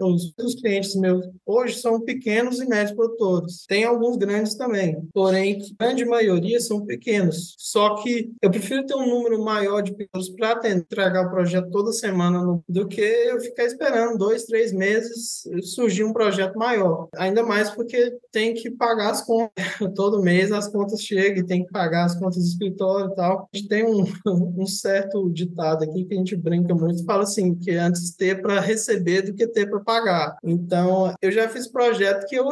os, 0.00 0.34
os 0.38 0.54
clientes 0.54 0.94
meus 0.94 1.26
hoje 1.44 1.78
são 1.78 2.00
pequenos 2.00 2.60
e 2.60 2.66
médios 2.66 2.96
produtores. 2.96 3.64
Tem 3.66 3.84
alguns 3.84 4.16
grandes 4.16 4.54
também, 4.54 4.96
porém, 5.12 5.60
a 5.78 5.84
grande 5.84 6.04
maioria 6.04 6.60
são 6.60 6.84
pequenos. 6.84 7.54
Só 7.58 7.96
que 7.96 8.32
eu 8.40 8.50
prefiro 8.50 8.86
ter 8.86 8.94
um 8.94 9.06
número 9.06 9.42
maior 9.42 9.82
de 9.82 9.94
pessoas 9.94 10.28
para 10.30 10.70
entregar 10.70 11.26
o 11.26 11.30
projeto 11.30 11.70
toda 11.70 11.92
semana 11.92 12.42
no, 12.42 12.62
do 12.68 12.86
que 12.86 13.00
eu 13.00 13.40
ficar 13.40 13.64
esperando 13.64 14.18
dois, 14.18 14.44
três 14.44 14.72
meses 14.72 15.42
surgir 15.62 16.04
um 16.04 16.12
projeto 16.12 16.58
maior. 16.58 17.08
Ainda 17.16 17.42
mais 17.42 17.70
porque 17.70 18.16
tem 18.30 18.51
tem 18.52 18.62
que 18.62 18.70
pagar 18.70 19.10
as 19.10 19.24
contas. 19.24 19.52
Todo 19.94 20.22
mês 20.22 20.52
as 20.52 20.68
contas 20.68 21.00
chegam 21.00 21.42
e 21.42 21.46
tem 21.46 21.64
que 21.64 21.72
pagar 21.72 22.04
as 22.04 22.18
contas 22.18 22.36
do 22.36 22.48
escritório 22.48 23.10
e 23.10 23.14
tal. 23.14 23.48
A 23.52 23.56
gente 23.56 23.68
tem 23.68 23.84
um, 23.84 24.04
um 24.58 24.66
certo 24.66 25.30
ditado 25.30 25.84
aqui 25.84 26.04
que 26.04 26.14
a 26.14 26.18
gente 26.18 26.36
brinca 26.36 26.74
muito, 26.74 27.04
fala 27.04 27.22
assim, 27.22 27.54
que 27.54 27.72
antes 27.72 28.14
ter 28.14 28.40
para 28.40 28.60
receber 28.60 29.22
do 29.22 29.34
que 29.34 29.46
ter 29.46 29.68
para 29.68 29.80
pagar. 29.80 30.36
Então, 30.44 31.14
eu 31.20 31.30
já 31.30 31.48
fiz 31.48 31.66
projeto 31.66 32.26
que 32.26 32.36
eu, 32.36 32.46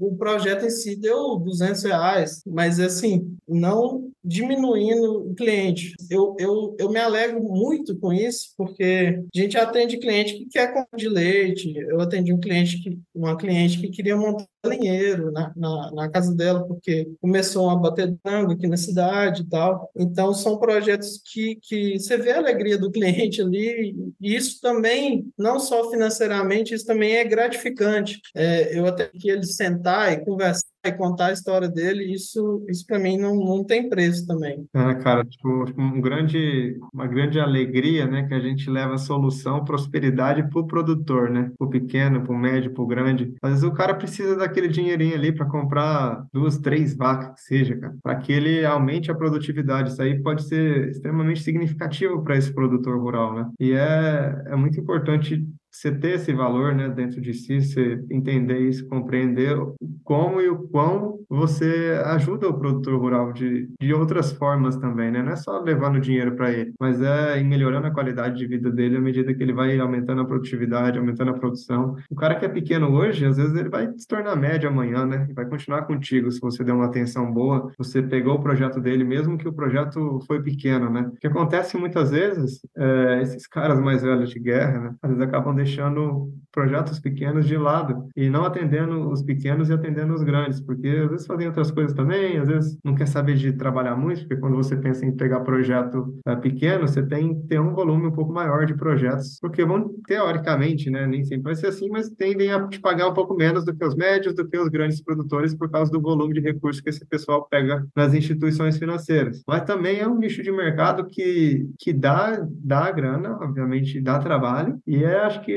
o 0.00 0.16
projeto 0.16 0.64
em 0.64 0.70
si 0.70 0.96
deu 0.96 1.36
200 1.36 1.82
reais, 1.84 2.42
mas 2.46 2.80
assim, 2.80 3.36
não 3.48 4.10
diminuindo 4.24 5.30
o 5.30 5.34
cliente. 5.34 5.94
Eu, 6.10 6.34
eu, 6.38 6.76
eu 6.78 6.90
me 6.90 6.98
alegro 6.98 7.42
muito 7.42 7.98
com 7.98 8.12
isso, 8.12 8.54
porque 8.56 9.22
a 9.34 9.38
gente 9.38 9.56
atende 9.56 9.98
cliente 9.98 10.34
que 10.34 10.46
quer 10.46 10.72
compra 10.72 10.96
de 10.96 11.08
leite. 11.08 11.74
Eu 11.76 12.00
atendi 12.00 12.32
um 12.32 12.40
cliente 12.40 12.82
que, 12.82 12.98
uma 13.14 13.36
cliente 13.36 13.78
que 13.78 13.88
queria 13.88 14.16
montar 14.16 14.46
galinheiro 14.64 15.30
na, 15.30 15.52
na, 15.56 15.92
na, 15.92 16.08
casa 16.08 16.34
dela, 16.34 16.66
porque 16.66 17.08
começou 17.20 17.70
a 17.70 17.76
bater 17.76 18.14
tango 18.22 18.52
aqui 18.52 18.66
na 18.66 18.76
cidade 18.76 19.42
e 19.42 19.48
tal. 19.48 19.90
Então, 19.96 20.32
são 20.32 20.58
projetos 20.58 21.20
que, 21.24 21.56
que 21.62 21.98
você 21.98 22.16
vê 22.16 22.32
a 22.32 22.38
alegria 22.38 22.78
do 22.78 22.90
cliente 22.90 23.40
ali, 23.40 23.94
e 24.20 24.34
isso 24.34 24.60
também, 24.60 25.26
não 25.38 25.58
só 25.58 25.90
financeiramente, 25.90 26.74
isso 26.74 26.86
também 26.86 27.16
é 27.16 27.24
gratificante. 27.24 28.20
É, 28.34 28.78
eu 28.78 28.86
até 28.86 29.08
que 29.08 29.30
ele 29.30 29.44
sentar 29.44 30.12
e 30.12 30.24
conversar 30.24 30.74
e 30.88 30.92
contar 30.92 31.26
a 31.26 31.32
história 31.32 31.68
dele, 31.68 32.12
isso, 32.12 32.64
isso 32.68 32.86
para 32.86 32.98
mim 32.98 33.16
não, 33.16 33.34
não 33.34 33.64
tem 33.64 33.88
preço 33.88 34.26
também. 34.26 34.66
É, 34.74 34.94
cara, 34.96 35.24
tipo, 35.24 35.48
um 35.78 36.00
grande, 36.00 36.78
uma 36.92 37.06
grande 37.06 37.40
alegria, 37.40 38.06
né, 38.06 38.26
que 38.28 38.34
a 38.34 38.40
gente 38.40 38.68
leva 38.68 38.94
a 38.94 38.98
solução, 38.98 39.64
prosperidade 39.64 40.48
para 40.48 40.60
o 40.60 40.66
produtor, 40.66 41.30
né, 41.30 41.50
para 41.58 41.66
o 41.66 41.70
pequeno, 41.70 42.22
para 42.22 42.34
o 42.34 42.38
médio, 42.38 42.72
para 42.72 42.82
o 42.82 42.86
grande. 42.86 43.34
Às 43.42 43.50
vezes 43.50 43.64
o 43.64 43.72
cara 43.72 43.94
precisa 43.94 44.36
da 44.36 44.48
aquele 44.54 44.68
dinheirinho 44.68 45.14
ali 45.14 45.32
para 45.32 45.44
comprar 45.46 46.24
duas, 46.32 46.58
três 46.58 46.96
vacas, 46.96 47.34
que 47.34 47.40
seja, 47.40 47.76
cara, 47.76 47.96
para 48.02 48.16
que 48.16 48.32
ele 48.32 48.64
aumente 48.64 49.10
a 49.10 49.14
produtividade. 49.14 49.90
Isso 49.90 50.00
aí 50.00 50.22
pode 50.22 50.44
ser 50.44 50.90
extremamente 50.90 51.42
significativo 51.42 52.22
para 52.22 52.36
esse 52.36 52.52
produtor 52.52 52.98
rural, 52.98 53.34
né? 53.34 53.50
E 53.58 53.72
é, 53.72 54.44
é 54.46 54.56
muito 54.56 54.78
importante 54.78 55.44
você 55.74 55.90
ter 55.90 56.14
esse 56.14 56.32
valor 56.32 56.72
né, 56.72 56.88
dentro 56.88 57.20
de 57.20 57.34
si, 57.34 57.60
você 57.60 58.00
entender 58.08 58.60
isso, 58.60 58.86
compreender 58.88 59.56
como 60.04 60.40
e 60.40 60.48
o 60.48 60.68
quão 60.68 61.18
você 61.28 62.00
ajuda 62.04 62.48
o 62.48 62.58
produtor 62.58 63.00
rural 63.00 63.32
de, 63.32 63.68
de 63.80 63.92
outras 63.92 64.32
formas 64.32 64.76
também, 64.76 65.10
né? 65.10 65.22
Não 65.22 65.32
é 65.32 65.36
só 65.36 65.60
levando 65.60 66.00
dinheiro 66.00 66.36
para 66.36 66.52
ele, 66.52 66.72
mas 66.78 67.00
é 67.00 67.42
melhorando 67.42 67.88
a 67.88 67.90
qualidade 67.90 68.36
de 68.36 68.46
vida 68.46 68.70
dele 68.70 68.96
à 68.96 69.00
medida 69.00 69.34
que 69.34 69.42
ele 69.42 69.52
vai 69.52 69.78
aumentando 69.78 70.20
a 70.20 70.24
produtividade, 70.24 70.98
aumentando 70.98 71.32
a 71.32 71.38
produção. 71.38 71.96
O 72.08 72.14
cara 72.14 72.36
que 72.36 72.44
é 72.44 72.48
pequeno 72.48 72.92
hoje, 72.94 73.26
às 73.26 73.36
vezes 73.36 73.54
ele 73.56 73.68
vai 73.68 73.90
se 73.96 74.06
tornar 74.06 74.36
médio 74.36 74.68
amanhã, 74.68 75.04
né? 75.04 75.26
Vai 75.34 75.46
continuar 75.46 75.82
contigo 75.82 76.30
se 76.30 76.40
você 76.40 76.62
der 76.62 76.72
uma 76.72 76.86
atenção 76.86 77.32
boa, 77.32 77.72
você 77.76 78.00
pegou 78.02 78.34
o 78.34 78.42
projeto 78.42 78.80
dele, 78.80 79.02
mesmo 79.02 79.36
que 79.36 79.48
o 79.48 79.52
projeto 79.52 80.20
foi 80.26 80.42
pequeno, 80.42 80.88
né? 80.88 81.10
O 81.12 81.16
que 81.16 81.26
acontece 81.26 81.76
muitas 81.76 82.10
vezes, 82.10 82.60
é, 82.76 83.22
esses 83.22 83.46
caras 83.46 83.80
mais 83.80 84.02
velhos 84.02 84.30
de 84.30 84.38
guerra, 84.38 84.78
né? 84.78 84.94
Às 85.02 85.10
vezes 85.10 85.24
acabam 85.26 85.54
deixando 85.64 86.30
projetos 86.54 87.00
pequenos 87.00 87.46
de 87.46 87.56
lado 87.56 88.08
e 88.16 88.30
não 88.30 88.44
atendendo 88.44 89.10
os 89.10 89.22
pequenos 89.22 89.68
e 89.68 89.72
atendendo 89.72 90.14
os 90.14 90.22
grandes, 90.22 90.60
porque 90.60 90.86
às 90.86 91.10
vezes 91.10 91.26
fazem 91.26 91.48
outras 91.48 91.70
coisas 91.72 91.92
também, 91.92 92.38
às 92.38 92.46
vezes 92.46 92.78
não 92.84 92.94
quer 92.94 93.08
saber 93.08 93.34
de 93.34 93.52
trabalhar 93.52 93.96
muito, 93.96 94.20
porque 94.20 94.36
quando 94.36 94.54
você 94.54 94.76
pensa 94.76 95.04
em 95.04 95.16
pegar 95.16 95.40
projeto 95.40 96.16
é, 96.24 96.36
pequeno, 96.36 96.86
você 96.86 97.02
tem 97.04 97.34
que 97.34 97.48
ter 97.48 97.60
um 97.60 97.74
volume 97.74 98.06
um 98.06 98.12
pouco 98.12 98.32
maior 98.32 98.64
de 98.64 98.74
projetos, 98.74 99.38
porque 99.40 99.64
vão, 99.64 99.90
teoricamente, 100.06 100.88
né, 100.90 101.06
nem 101.06 101.24
sempre 101.24 101.42
vai 101.42 101.54
ser 101.56 101.66
assim, 101.66 101.88
mas 101.88 102.08
tendem 102.10 102.52
a 102.52 102.68
te 102.68 102.78
pagar 102.78 103.08
um 103.08 103.14
pouco 103.14 103.34
menos 103.34 103.64
do 103.64 103.74
que 103.74 103.84
os 103.84 103.96
médios, 103.96 104.34
do 104.34 104.48
que 104.48 104.56
os 104.56 104.68
grandes 104.68 105.02
produtores, 105.02 105.54
por 105.54 105.68
causa 105.68 105.90
do 105.90 106.00
volume 106.00 106.34
de 106.34 106.40
recursos 106.40 106.80
que 106.80 106.90
esse 106.90 107.04
pessoal 107.04 107.48
pega 107.50 107.84
nas 107.96 108.14
instituições 108.14 108.78
financeiras. 108.78 109.42
Mas 109.46 109.62
também 109.62 109.98
é 109.98 110.06
um 110.06 110.18
nicho 110.18 110.42
de 110.42 110.52
mercado 110.52 111.06
que, 111.10 111.66
que 111.80 111.92
dá, 111.92 112.46
dá 112.48 112.92
grana, 112.92 113.36
obviamente 113.40 114.00
dá 114.00 114.20
trabalho, 114.20 114.78
e 114.86 115.02
é, 115.02 115.18
acho 115.24 115.44
que 115.44 115.53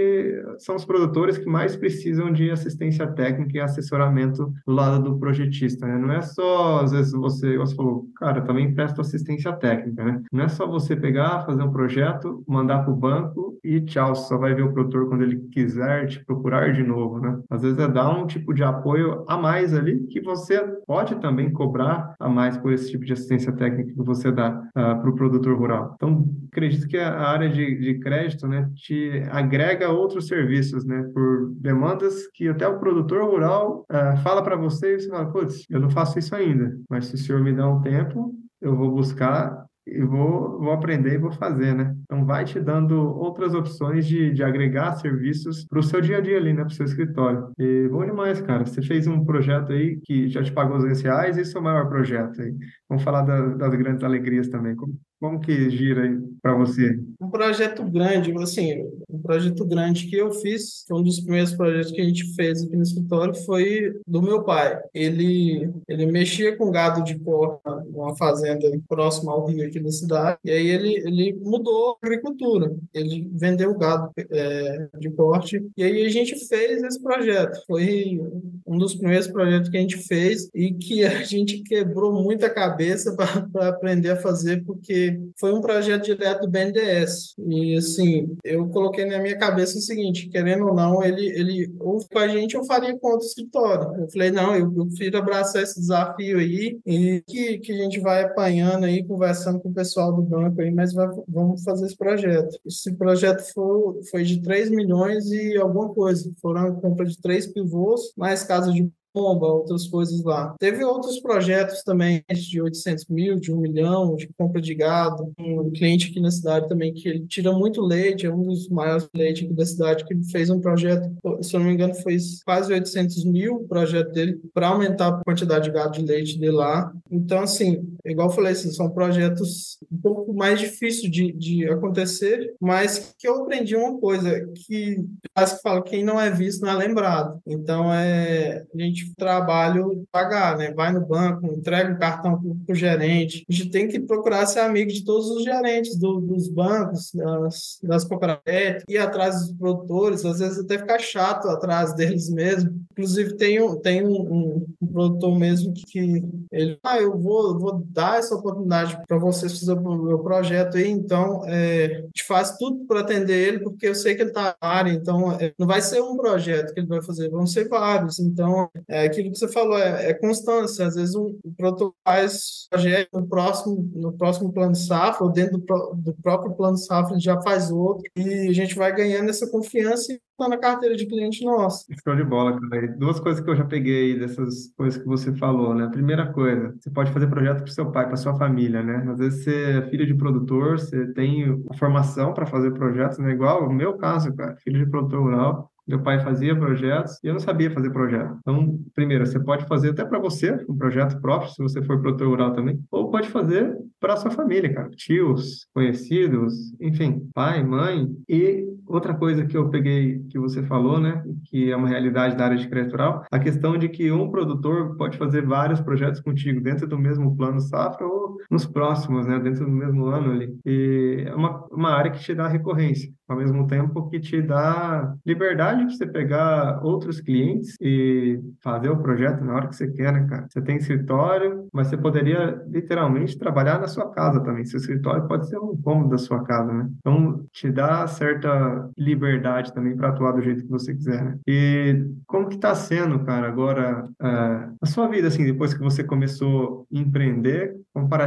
são 0.59 0.75
os 0.75 0.85
produtores 0.85 1.37
que 1.37 1.45
mais 1.45 1.75
precisam 1.75 2.31
de 2.31 2.49
assistência 2.51 3.07
técnica 3.07 3.57
e 3.57 3.61
assessoramento 3.61 4.53
do 4.65 4.73
lado 4.73 5.03
do 5.03 5.19
projetista, 5.19 5.85
né? 5.85 5.97
Não 5.97 6.11
é 6.11 6.21
só, 6.21 6.81
às 6.81 6.91
vezes, 6.91 7.11
você, 7.11 7.57
você 7.57 7.75
falou, 7.75 8.07
cara, 8.17 8.41
também 8.41 8.73
presto 8.73 9.01
assistência 9.01 9.51
técnica, 9.53 10.03
né? 10.03 10.21
Não 10.31 10.43
é 10.43 10.47
só 10.47 10.67
você 10.67 10.95
pegar, 10.95 11.45
fazer 11.45 11.63
um 11.63 11.71
projeto, 11.71 12.43
mandar 12.47 12.79
para 12.79 12.93
o 12.93 12.95
banco 12.95 13.57
e 13.63 13.81
tchau, 13.81 14.15
só 14.15 14.37
vai 14.37 14.53
ver 14.53 14.63
o 14.63 14.73
produtor 14.73 15.09
quando 15.09 15.23
ele 15.23 15.37
quiser 15.51 16.07
te 16.07 16.23
procurar 16.25 16.71
de 16.73 16.83
novo, 16.83 17.19
né? 17.19 17.39
Às 17.49 17.61
vezes 17.61 17.77
é 17.79 17.87
dar 17.87 18.09
um 18.09 18.25
tipo 18.25 18.53
de 18.53 18.63
apoio 18.63 19.25
a 19.27 19.37
mais 19.37 19.73
ali 19.73 19.99
que 20.07 20.21
você 20.21 20.59
pode 20.85 21.15
também 21.15 21.51
cobrar 21.51 22.15
a 22.19 22.29
mais 22.29 22.57
por 22.57 22.71
esse 22.71 22.91
tipo 22.91 23.05
de 23.05 23.13
assistência 23.13 23.51
técnica 23.51 23.93
que 23.93 24.03
você 24.03 24.31
dá 24.31 24.51
uh, 24.51 24.69
ah, 24.75 24.95
para 24.95 25.09
o 25.09 25.15
produtor 25.15 25.57
rural. 25.57 25.93
Então, 25.95 26.25
acredito 26.51 26.87
que 26.87 26.97
a 26.97 27.19
área 27.19 27.49
de, 27.49 27.79
de 27.79 27.99
crédito, 27.99 28.47
né, 28.47 28.69
te 28.75 29.23
agrega 29.29 29.76
outros 29.85 30.27
serviços, 30.27 30.85
né, 30.85 31.03
por 31.13 31.51
demandas 31.55 32.27
que 32.33 32.47
até 32.47 32.67
o 32.67 32.79
produtor 32.79 33.23
rural 33.29 33.85
uh, 33.91 34.17
fala 34.23 34.41
para 34.41 34.55
você 34.55 34.95
e 34.95 34.99
você 34.99 35.09
fala, 35.09 35.31
putz, 35.31 35.65
eu 35.69 35.79
não 35.79 35.89
faço 35.89 36.17
isso 36.17 36.35
ainda, 36.35 36.77
mas 36.89 37.05
se 37.05 37.15
o 37.15 37.17
senhor 37.17 37.41
me 37.41 37.53
dá 37.53 37.67
um 37.67 37.81
tempo, 37.81 38.33
eu 38.61 38.75
vou 38.75 38.91
buscar 38.91 39.67
e 39.87 40.03
vou, 40.03 40.59
vou 40.59 40.71
aprender 40.71 41.13
e 41.13 41.17
vou 41.17 41.31
fazer, 41.31 41.73
né? 41.73 41.95
Então, 42.03 42.25
vai 42.25 42.43
te 42.43 42.59
dando 42.59 42.95
outras 42.95 43.53
opções 43.53 44.05
de, 44.05 44.33
de 44.33 44.43
agregar 44.43 44.95
serviços 44.97 45.65
para 45.65 45.79
o 45.79 45.83
seu 45.83 46.01
dia 46.01 46.17
a 46.17 46.21
dia 46.21 46.37
ali, 46.37 46.51
né? 46.51 46.61
Para 46.61 46.71
o 46.71 46.75
seu 46.75 46.85
escritório. 46.85 47.51
E 47.57 47.87
bom 47.87 48.05
demais, 48.05 48.41
cara. 48.41 48.65
Você 48.65 48.81
fez 48.81 49.07
um 49.07 49.23
projeto 49.23 49.71
aí 49.71 49.97
que 50.03 50.27
já 50.27 50.43
te 50.43 50.51
pagou 50.51 50.77
os 50.77 51.01
reais 51.01 51.37
esse 51.37 51.55
é 51.55 51.59
o 51.59 51.63
maior 51.63 51.87
projeto 51.87 52.41
aí. 52.41 52.53
Vamos 52.89 53.03
falar 53.03 53.21
da, 53.21 53.39
das 53.55 53.73
grandes 53.75 54.03
alegrias 54.03 54.49
também. 54.49 54.75
Como, 54.75 54.93
como 55.19 55.39
que 55.39 55.69
gira 55.69 56.03
aí 56.03 56.17
para 56.41 56.55
você? 56.55 56.99
Um 57.19 57.29
projeto 57.29 57.83
grande, 57.83 58.31
assim, 58.37 58.83
um 59.09 59.19
projeto 59.19 59.65
grande 59.65 60.07
que 60.07 60.15
eu 60.15 60.31
fiz, 60.31 60.85
um 60.91 61.01
dos 61.01 61.19
primeiros 61.19 61.53
projetos 61.53 61.91
que 61.91 62.01
a 62.01 62.03
gente 62.03 62.35
fez 62.35 62.63
aqui 62.63 62.75
no 62.75 62.83
escritório 62.83 63.33
foi 63.33 63.93
do 64.07 64.21
meu 64.21 64.43
pai. 64.43 64.79
Ele, 64.93 65.69
ele 65.87 66.05
mexia 66.05 66.55
com 66.55 66.71
gado 66.71 67.03
de 67.03 67.17
porta 67.17 67.83
numa 67.91 68.15
fazenda 68.15 68.67
próxima 68.87 69.31
ao 69.31 69.47
rio 69.47 69.65
aqui 69.65 69.79
da 69.79 69.91
cidade, 69.91 70.39
e 70.45 70.51
aí 70.51 70.67
ele, 70.67 70.95
ele 70.97 71.33
mudou 71.43 71.97
a 72.01 72.05
agricultura. 72.05 72.75
Ele 72.93 73.29
vendeu 73.33 73.77
gado 73.77 74.11
é, 74.17 74.87
de 74.99 75.09
porte, 75.09 75.61
e 75.75 75.83
aí 75.83 76.05
a 76.05 76.09
gente 76.09 76.35
fez 76.47 76.83
esse 76.83 77.01
projeto. 77.01 77.59
Foi 77.65 78.21
um 78.65 78.77
dos 78.77 78.95
primeiros 78.95 79.27
projetos 79.27 79.69
que 79.69 79.77
a 79.77 79.81
gente 79.81 79.97
fez 79.97 80.49
e 80.53 80.73
que 80.73 81.03
a 81.03 81.23
gente 81.23 81.63
quebrou 81.63 82.13
muita 82.13 82.49
cabeça 82.49 83.15
para 83.15 83.69
aprender 83.69 84.11
a 84.11 84.17
fazer, 84.17 84.63
porque 84.63 85.06
foi 85.39 85.53
um 85.53 85.61
projeto 85.61 86.05
direto 86.05 86.41
do 86.41 86.49
BNDES. 86.49 87.35
E, 87.47 87.77
assim, 87.77 88.35
eu 88.43 88.67
coloquei 88.69 89.05
na 89.05 89.19
minha 89.19 89.37
cabeça 89.37 89.77
o 89.77 89.81
seguinte, 89.81 90.29
querendo 90.29 90.65
ou 90.65 90.73
não, 90.73 91.03
ele, 91.03 91.27
ele 91.27 91.75
ou 91.79 91.99
com 92.07 92.19
a 92.19 92.27
gente, 92.27 92.55
eu 92.55 92.63
faria 92.63 92.97
com 92.97 93.07
outro 93.07 93.27
escritório. 93.27 94.01
Eu 94.01 94.09
falei, 94.09 94.31
não, 94.31 94.55
eu, 94.55 94.73
eu 94.75 94.85
prefiro 94.87 95.17
abraçar 95.17 95.63
esse 95.63 95.79
desafio 95.79 96.39
aí 96.39 96.79
e 96.85 97.23
que, 97.27 97.59
que 97.59 97.71
a 97.71 97.77
gente 97.77 97.99
vai 97.99 98.23
apanhando 98.23 98.85
aí, 98.85 99.03
conversando 99.03 99.59
com 99.59 99.69
o 99.69 99.73
pessoal 99.73 100.13
do 100.13 100.21
banco 100.21 100.61
aí, 100.61 100.71
mas 100.71 100.93
vai, 100.93 101.07
vamos 101.27 101.63
fazer 101.63 101.85
esse 101.85 101.97
projeto. 101.97 102.59
Esse 102.65 102.93
projeto 102.93 103.41
foi, 103.53 104.03
foi 104.03 104.23
de 104.23 104.41
3 104.41 104.69
milhões 104.69 105.31
e 105.31 105.57
alguma 105.57 105.93
coisa. 105.93 106.31
Foram 106.41 106.67
a 106.67 106.71
compra 106.71 107.05
de 107.05 107.19
três 107.19 107.47
pivôs, 107.47 108.13
mais 108.15 108.43
casa 108.43 108.71
de 108.71 108.89
bomba, 109.17 109.47
outras 109.47 109.87
coisas 109.87 110.23
lá. 110.23 110.55
Teve 110.59 110.83
outros 110.83 111.19
projetos 111.19 111.81
também 111.81 112.23
de 112.31 112.61
800 112.61 113.07
mil, 113.07 113.39
de 113.39 113.51
um 113.51 113.57
milhão, 113.57 114.15
de 114.15 114.27
compra 114.37 114.61
de 114.61 114.75
gado. 114.75 115.33
Um 115.39 115.71
cliente 115.71 116.09
aqui 116.09 116.19
na 116.19 116.29
cidade 116.29 116.69
também 116.69 116.93
que 116.93 117.09
ele 117.09 117.25
tira 117.25 117.51
muito 117.51 117.81
leite, 117.81 118.25
é 118.25 118.33
um 118.33 118.43
dos 118.43 118.69
maiores 118.69 119.09
leites 119.15 119.45
aqui 119.45 119.53
da 119.53 119.65
cidade, 119.65 120.05
que 120.05 120.15
fez 120.31 120.49
um 120.49 120.59
projeto, 120.59 121.09
se 121.41 121.55
eu 121.55 121.59
não 121.59 121.67
me 121.67 121.73
engano, 121.73 121.95
foi 121.95 122.17
quase 122.45 122.71
800 122.71 123.25
mil 123.25 123.55
o 123.55 123.67
projeto 123.67 124.11
dele 124.11 124.39
para 124.53 124.67
aumentar 124.67 125.07
a 125.07 125.23
quantidade 125.23 125.65
de 125.65 125.71
gado 125.71 125.93
de 125.93 126.05
leite 126.05 126.37
dele 126.37 126.51
lá. 126.51 126.91
Então, 127.09 127.39
assim, 127.39 127.87
igual 128.05 128.29
eu 128.29 128.33
falei, 128.33 128.51
assim, 128.51 128.71
são 128.71 128.89
projetos 128.89 129.77
um 129.91 129.97
pouco 129.97 130.33
mais 130.33 130.59
difíceis 130.59 131.11
de, 131.11 131.31
de 131.33 131.67
acontecer, 131.69 132.53
mas 132.59 133.15
que 133.17 133.27
eu 133.27 133.41
aprendi 133.41 133.75
uma 133.75 133.99
coisa, 133.99 134.45
que 134.53 135.03
acho 135.35 135.57
que 135.57 135.61
fala, 135.61 135.83
quem 135.83 136.03
não 136.03 136.19
é 136.19 136.29
visto 136.29 136.61
não 136.61 136.71
é 136.71 136.75
lembrado. 136.75 137.39
Então, 137.45 137.91
é, 137.93 138.65
a 138.73 138.81
gente 138.81 139.06
trabalho 139.15 140.05
pagar, 140.11 140.57
né? 140.57 140.71
Vai 140.73 140.91
no 140.91 141.05
banco, 141.05 141.47
entrega 141.47 141.93
o 141.93 141.99
cartão 141.99 142.41
para 142.65 142.73
o 142.73 142.75
gerente. 142.75 143.45
A 143.49 143.53
gente 143.53 143.69
tem 143.69 143.87
que 143.87 143.99
procurar 143.99 144.45
ser 144.45 144.59
amigo 144.59 144.91
de 144.91 145.03
todos 145.03 145.29
os 145.29 145.43
gerentes 145.43 145.97
do, 145.97 146.19
dos 146.19 146.47
bancos, 146.47 147.11
das, 147.13 147.79
das 147.83 148.03
cooperativas, 148.03 148.83
ir 148.87 148.97
atrás 148.97 149.39
dos 149.39 149.51
produtores, 149.53 150.25
às 150.25 150.39
vezes 150.39 150.59
até 150.59 150.77
ficar 150.77 150.99
chato 150.99 151.47
atrás 151.49 151.93
deles 151.95 152.29
mesmo. 152.29 152.86
Inclusive, 152.97 153.35
tem 153.35 153.61
um, 153.61 153.75
tem 153.75 154.03
um, 154.03 154.65
um, 154.81 154.87
produtor 154.91 155.37
mesmo 155.37 155.71
que 155.71 156.23
ele, 156.51 156.79
ah, 156.83 156.99
eu 156.99 157.15
vou, 157.15 157.59
vou 157.59 157.85
dar 157.89 158.17
essa 158.17 158.33
oportunidade 158.33 158.99
para 159.07 159.19
vocês 159.19 159.59
fazer 159.59 159.73
o 159.73 160.03
meu 160.03 160.17
projeto 160.19 160.77
aí, 160.77 160.89
então 160.89 161.45
é, 161.45 161.85
a 161.85 162.01
gente 162.07 162.23
faz 162.23 162.57
tudo 162.57 162.85
para 162.85 163.01
atender 163.01 163.47
ele, 163.47 163.59
porque 163.59 163.87
eu 163.87 163.93
sei 163.93 164.15
que 164.15 164.23
ele 164.23 164.31
está 164.31 164.55
na 164.59 164.67
área, 164.67 164.91
então 164.91 165.31
é, 165.33 165.53
não 165.59 165.67
vai 165.67 165.79
ser 165.79 166.01
um 166.01 166.17
projeto 166.17 166.73
que 166.73 166.79
ele 166.79 166.87
vai 166.87 167.01
fazer, 167.03 167.29
vão 167.29 167.45
ser 167.45 167.67
vários. 167.69 168.17
Então, 168.17 168.67
é 168.87 169.05
aquilo 169.05 169.31
que 169.31 169.37
você 169.37 169.47
falou, 169.47 169.77
é, 169.77 170.09
é 170.09 170.13
constância. 170.15 170.87
Às 170.87 170.95
vezes 170.95 171.13
um, 171.13 171.37
o 171.43 171.53
produtor 171.55 171.93
faz 172.03 172.67
projeto 172.71 173.09
no 173.13 173.27
próximo, 173.27 173.91
no 173.93 174.13
próximo 174.13 174.51
plano 174.51 174.75
safra, 174.75 175.23
ou 175.23 175.31
dentro 175.31 175.59
do, 175.59 175.93
do 175.95 176.13
próprio 176.15 176.55
plano 176.55 176.77
safra, 176.77 177.19
já 177.19 177.39
faz 177.43 177.69
outro, 177.69 178.03
e 178.15 178.47
a 178.47 178.53
gente 178.53 178.73
vai 178.73 178.91
ganhando 178.95 179.29
essa 179.29 179.47
confiança 179.47 180.11
e 180.11 180.19
tá 180.37 180.47
na 180.47 180.57
carteira 180.57 180.95
de 180.95 181.05
cliente 181.05 181.43
nosso. 181.43 181.85
Show 182.03 182.15
de 182.15 182.23
bola, 182.23 182.59
cara. 182.59 182.87
Duas 182.97 183.19
coisas 183.19 183.43
que 183.43 183.49
eu 183.49 183.55
já 183.55 183.65
peguei 183.65 184.17
dessas 184.19 184.71
coisas 184.77 185.01
que 185.01 185.07
você 185.07 185.33
falou, 185.35 185.73
né? 185.73 185.89
Primeira 185.91 186.31
coisa, 186.31 186.75
você 186.79 186.89
pode 186.91 187.11
fazer 187.11 187.27
projeto 187.27 187.63
para 187.63 187.71
seu 187.73 187.91
pai, 187.91 188.05
para 188.07 188.17
sua 188.17 188.35
família, 188.35 188.83
né? 188.83 189.07
Às 189.11 189.17
vezes 189.17 189.43
você 189.43 189.71
é 189.71 189.81
filho 189.89 190.05
de 190.05 190.13
produtor, 190.13 190.79
você 190.79 191.07
tem 191.13 191.63
formação 191.77 192.33
para 192.33 192.45
fazer 192.45 192.71
projetos, 192.71 193.17
né? 193.17 193.31
Igual 193.31 193.67
o 193.67 193.73
meu 193.73 193.97
caso, 193.97 194.33
cara, 194.35 194.55
filho 194.57 194.83
de 194.85 194.89
produtor 194.89 195.21
rural. 195.21 195.71
Meu 195.87 196.03
pai 196.03 196.19
fazia 196.19 196.53
projetos 196.53 197.17
e 197.23 197.27
eu 197.27 197.33
não 197.33 197.39
sabia 197.39 197.71
fazer 197.71 197.89
projeto. 197.91 198.35
Então, 198.41 198.77
primeiro, 198.93 199.25
você 199.25 199.39
pode 199.39 199.65
fazer 199.67 199.91
até 199.91 200.03
para 200.03 200.19
você 200.19 200.53
um 200.67 200.75
projeto 200.75 201.19
próprio, 201.21 201.49
se 201.49 201.63
você 201.63 201.81
for 201.81 202.01
produtor 202.01 202.27
rural 202.27 202.51
também, 202.51 202.77
ou 202.91 203.09
pode 203.09 203.29
fazer 203.29 203.73
para 203.99 204.17
sua 204.17 204.31
família, 204.31 204.73
cara. 204.73 204.89
Tios, 204.91 205.67
conhecidos, 205.73 206.73
enfim, 206.79 207.29
pai, 207.33 207.63
mãe. 207.63 208.07
E 208.27 208.65
outra 208.85 209.13
coisa 209.13 209.45
que 209.45 209.57
eu 209.57 209.69
peguei 209.69 210.19
que 210.29 210.39
você 210.39 210.63
falou, 210.63 210.99
né, 210.99 211.23
que 211.45 211.71
é 211.71 211.75
uma 211.75 211.87
realidade 211.87 212.35
da 212.35 212.45
área 212.45 212.57
de 212.57 212.67
crédito 212.67 212.91
rural, 212.91 213.23
a 213.31 213.39
questão 213.39 213.77
de 213.77 213.89
que 213.89 214.11
um 214.11 214.29
produtor 214.29 214.95
pode 214.95 215.17
fazer 215.17 215.45
vários 215.45 215.81
projetos 215.81 216.21
contigo 216.21 216.61
dentro 216.61 216.87
do 216.87 216.97
mesmo 216.97 217.35
plano 217.35 217.59
safra 217.59 218.05
ou 218.05 218.16
nos 218.49 218.65
próximos, 218.65 219.25
né, 219.27 219.39
dentro 219.39 219.65
do 219.65 219.71
mesmo 219.71 220.05
ano 220.05 220.31
ali. 220.31 220.57
E 220.65 221.23
é 221.27 221.35
uma, 221.35 221.65
uma 221.71 221.91
área 221.91 222.11
que 222.11 222.19
te 222.19 222.33
dá 222.33 222.47
recorrência 222.47 223.11
ao 223.27 223.37
mesmo 223.37 223.67
tempo 223.67 224.09
que 224.09 224.19
te 224.19 224.41
dá 224.41 225.13
liberdade 225.25 225.85
de 225.85 225.97
você 225.97 226.07
pegar 226.07 226.79
outros 226.83 227.19
clientes 227.19 227.75
e 227.81 228.39
fazer 228.63 228.89
o 228.89 228.97
projeto 228.97 229.43
na 229.43 229.53
hora 229.53 229.67
que 229.67 229.75
você 229.75 229.91
quer, 229.91 230.13
né, 230.13 230.25
cara? 230.27 230.47
Você 230.49 230.61
tem 230.61 230.77
escritório, 230.77 231.67
mas 231.73 231.87
você 231.87 231.97
poderia 231.97 232.61
literalmente 232.67 233.37
trabalhar 233.37 233.79
na 233.79 233.87
sua 233.87 234.09
casa 234.11 234.39
também. 234.41 234.65
Seu 234.65 234.79
escritório 234.79 235.27
pode 235.27 235.47
ser 235.49 235.57
um 235.57 235.75
cômodo 235.81 236.11
da 236.11 236.17
sua 236.17 236.43
casa, 236.43 236.71
né? 236.71 236.89
Então, 236.99 237.45
te 237.51 237.69
dá 237.69 238.07
certa 238.07 238.89
liberdade 238.97 239.73
também 239.73 239.95
para 239.95 240.09
atuar 240.09 240.31
do 240.31 240.41
jeito 240.41 240.63
que 240.63 240.69
você 240.71 240.93
quiser, 240.93 241.23
né? 241.23 241.37
E 241.45 242.05
como 242.25 242.47
que 242.47 242.57
tá 242.57 242.73
sendo, 242.75 243.19
cara, 243.25 243.47
agora 243.47 244.07
é, 244.21 244.69
a 244.81 244.85
sua 244.85 245.07
vida, 245.07 245.27
assim, 245.27 245.43
depois 245.43 245.73
que 245.73 245.83
você 245.83 246.03
começou 246.03 246.87
a 246.93 246.97
empreender, 246.97 247.75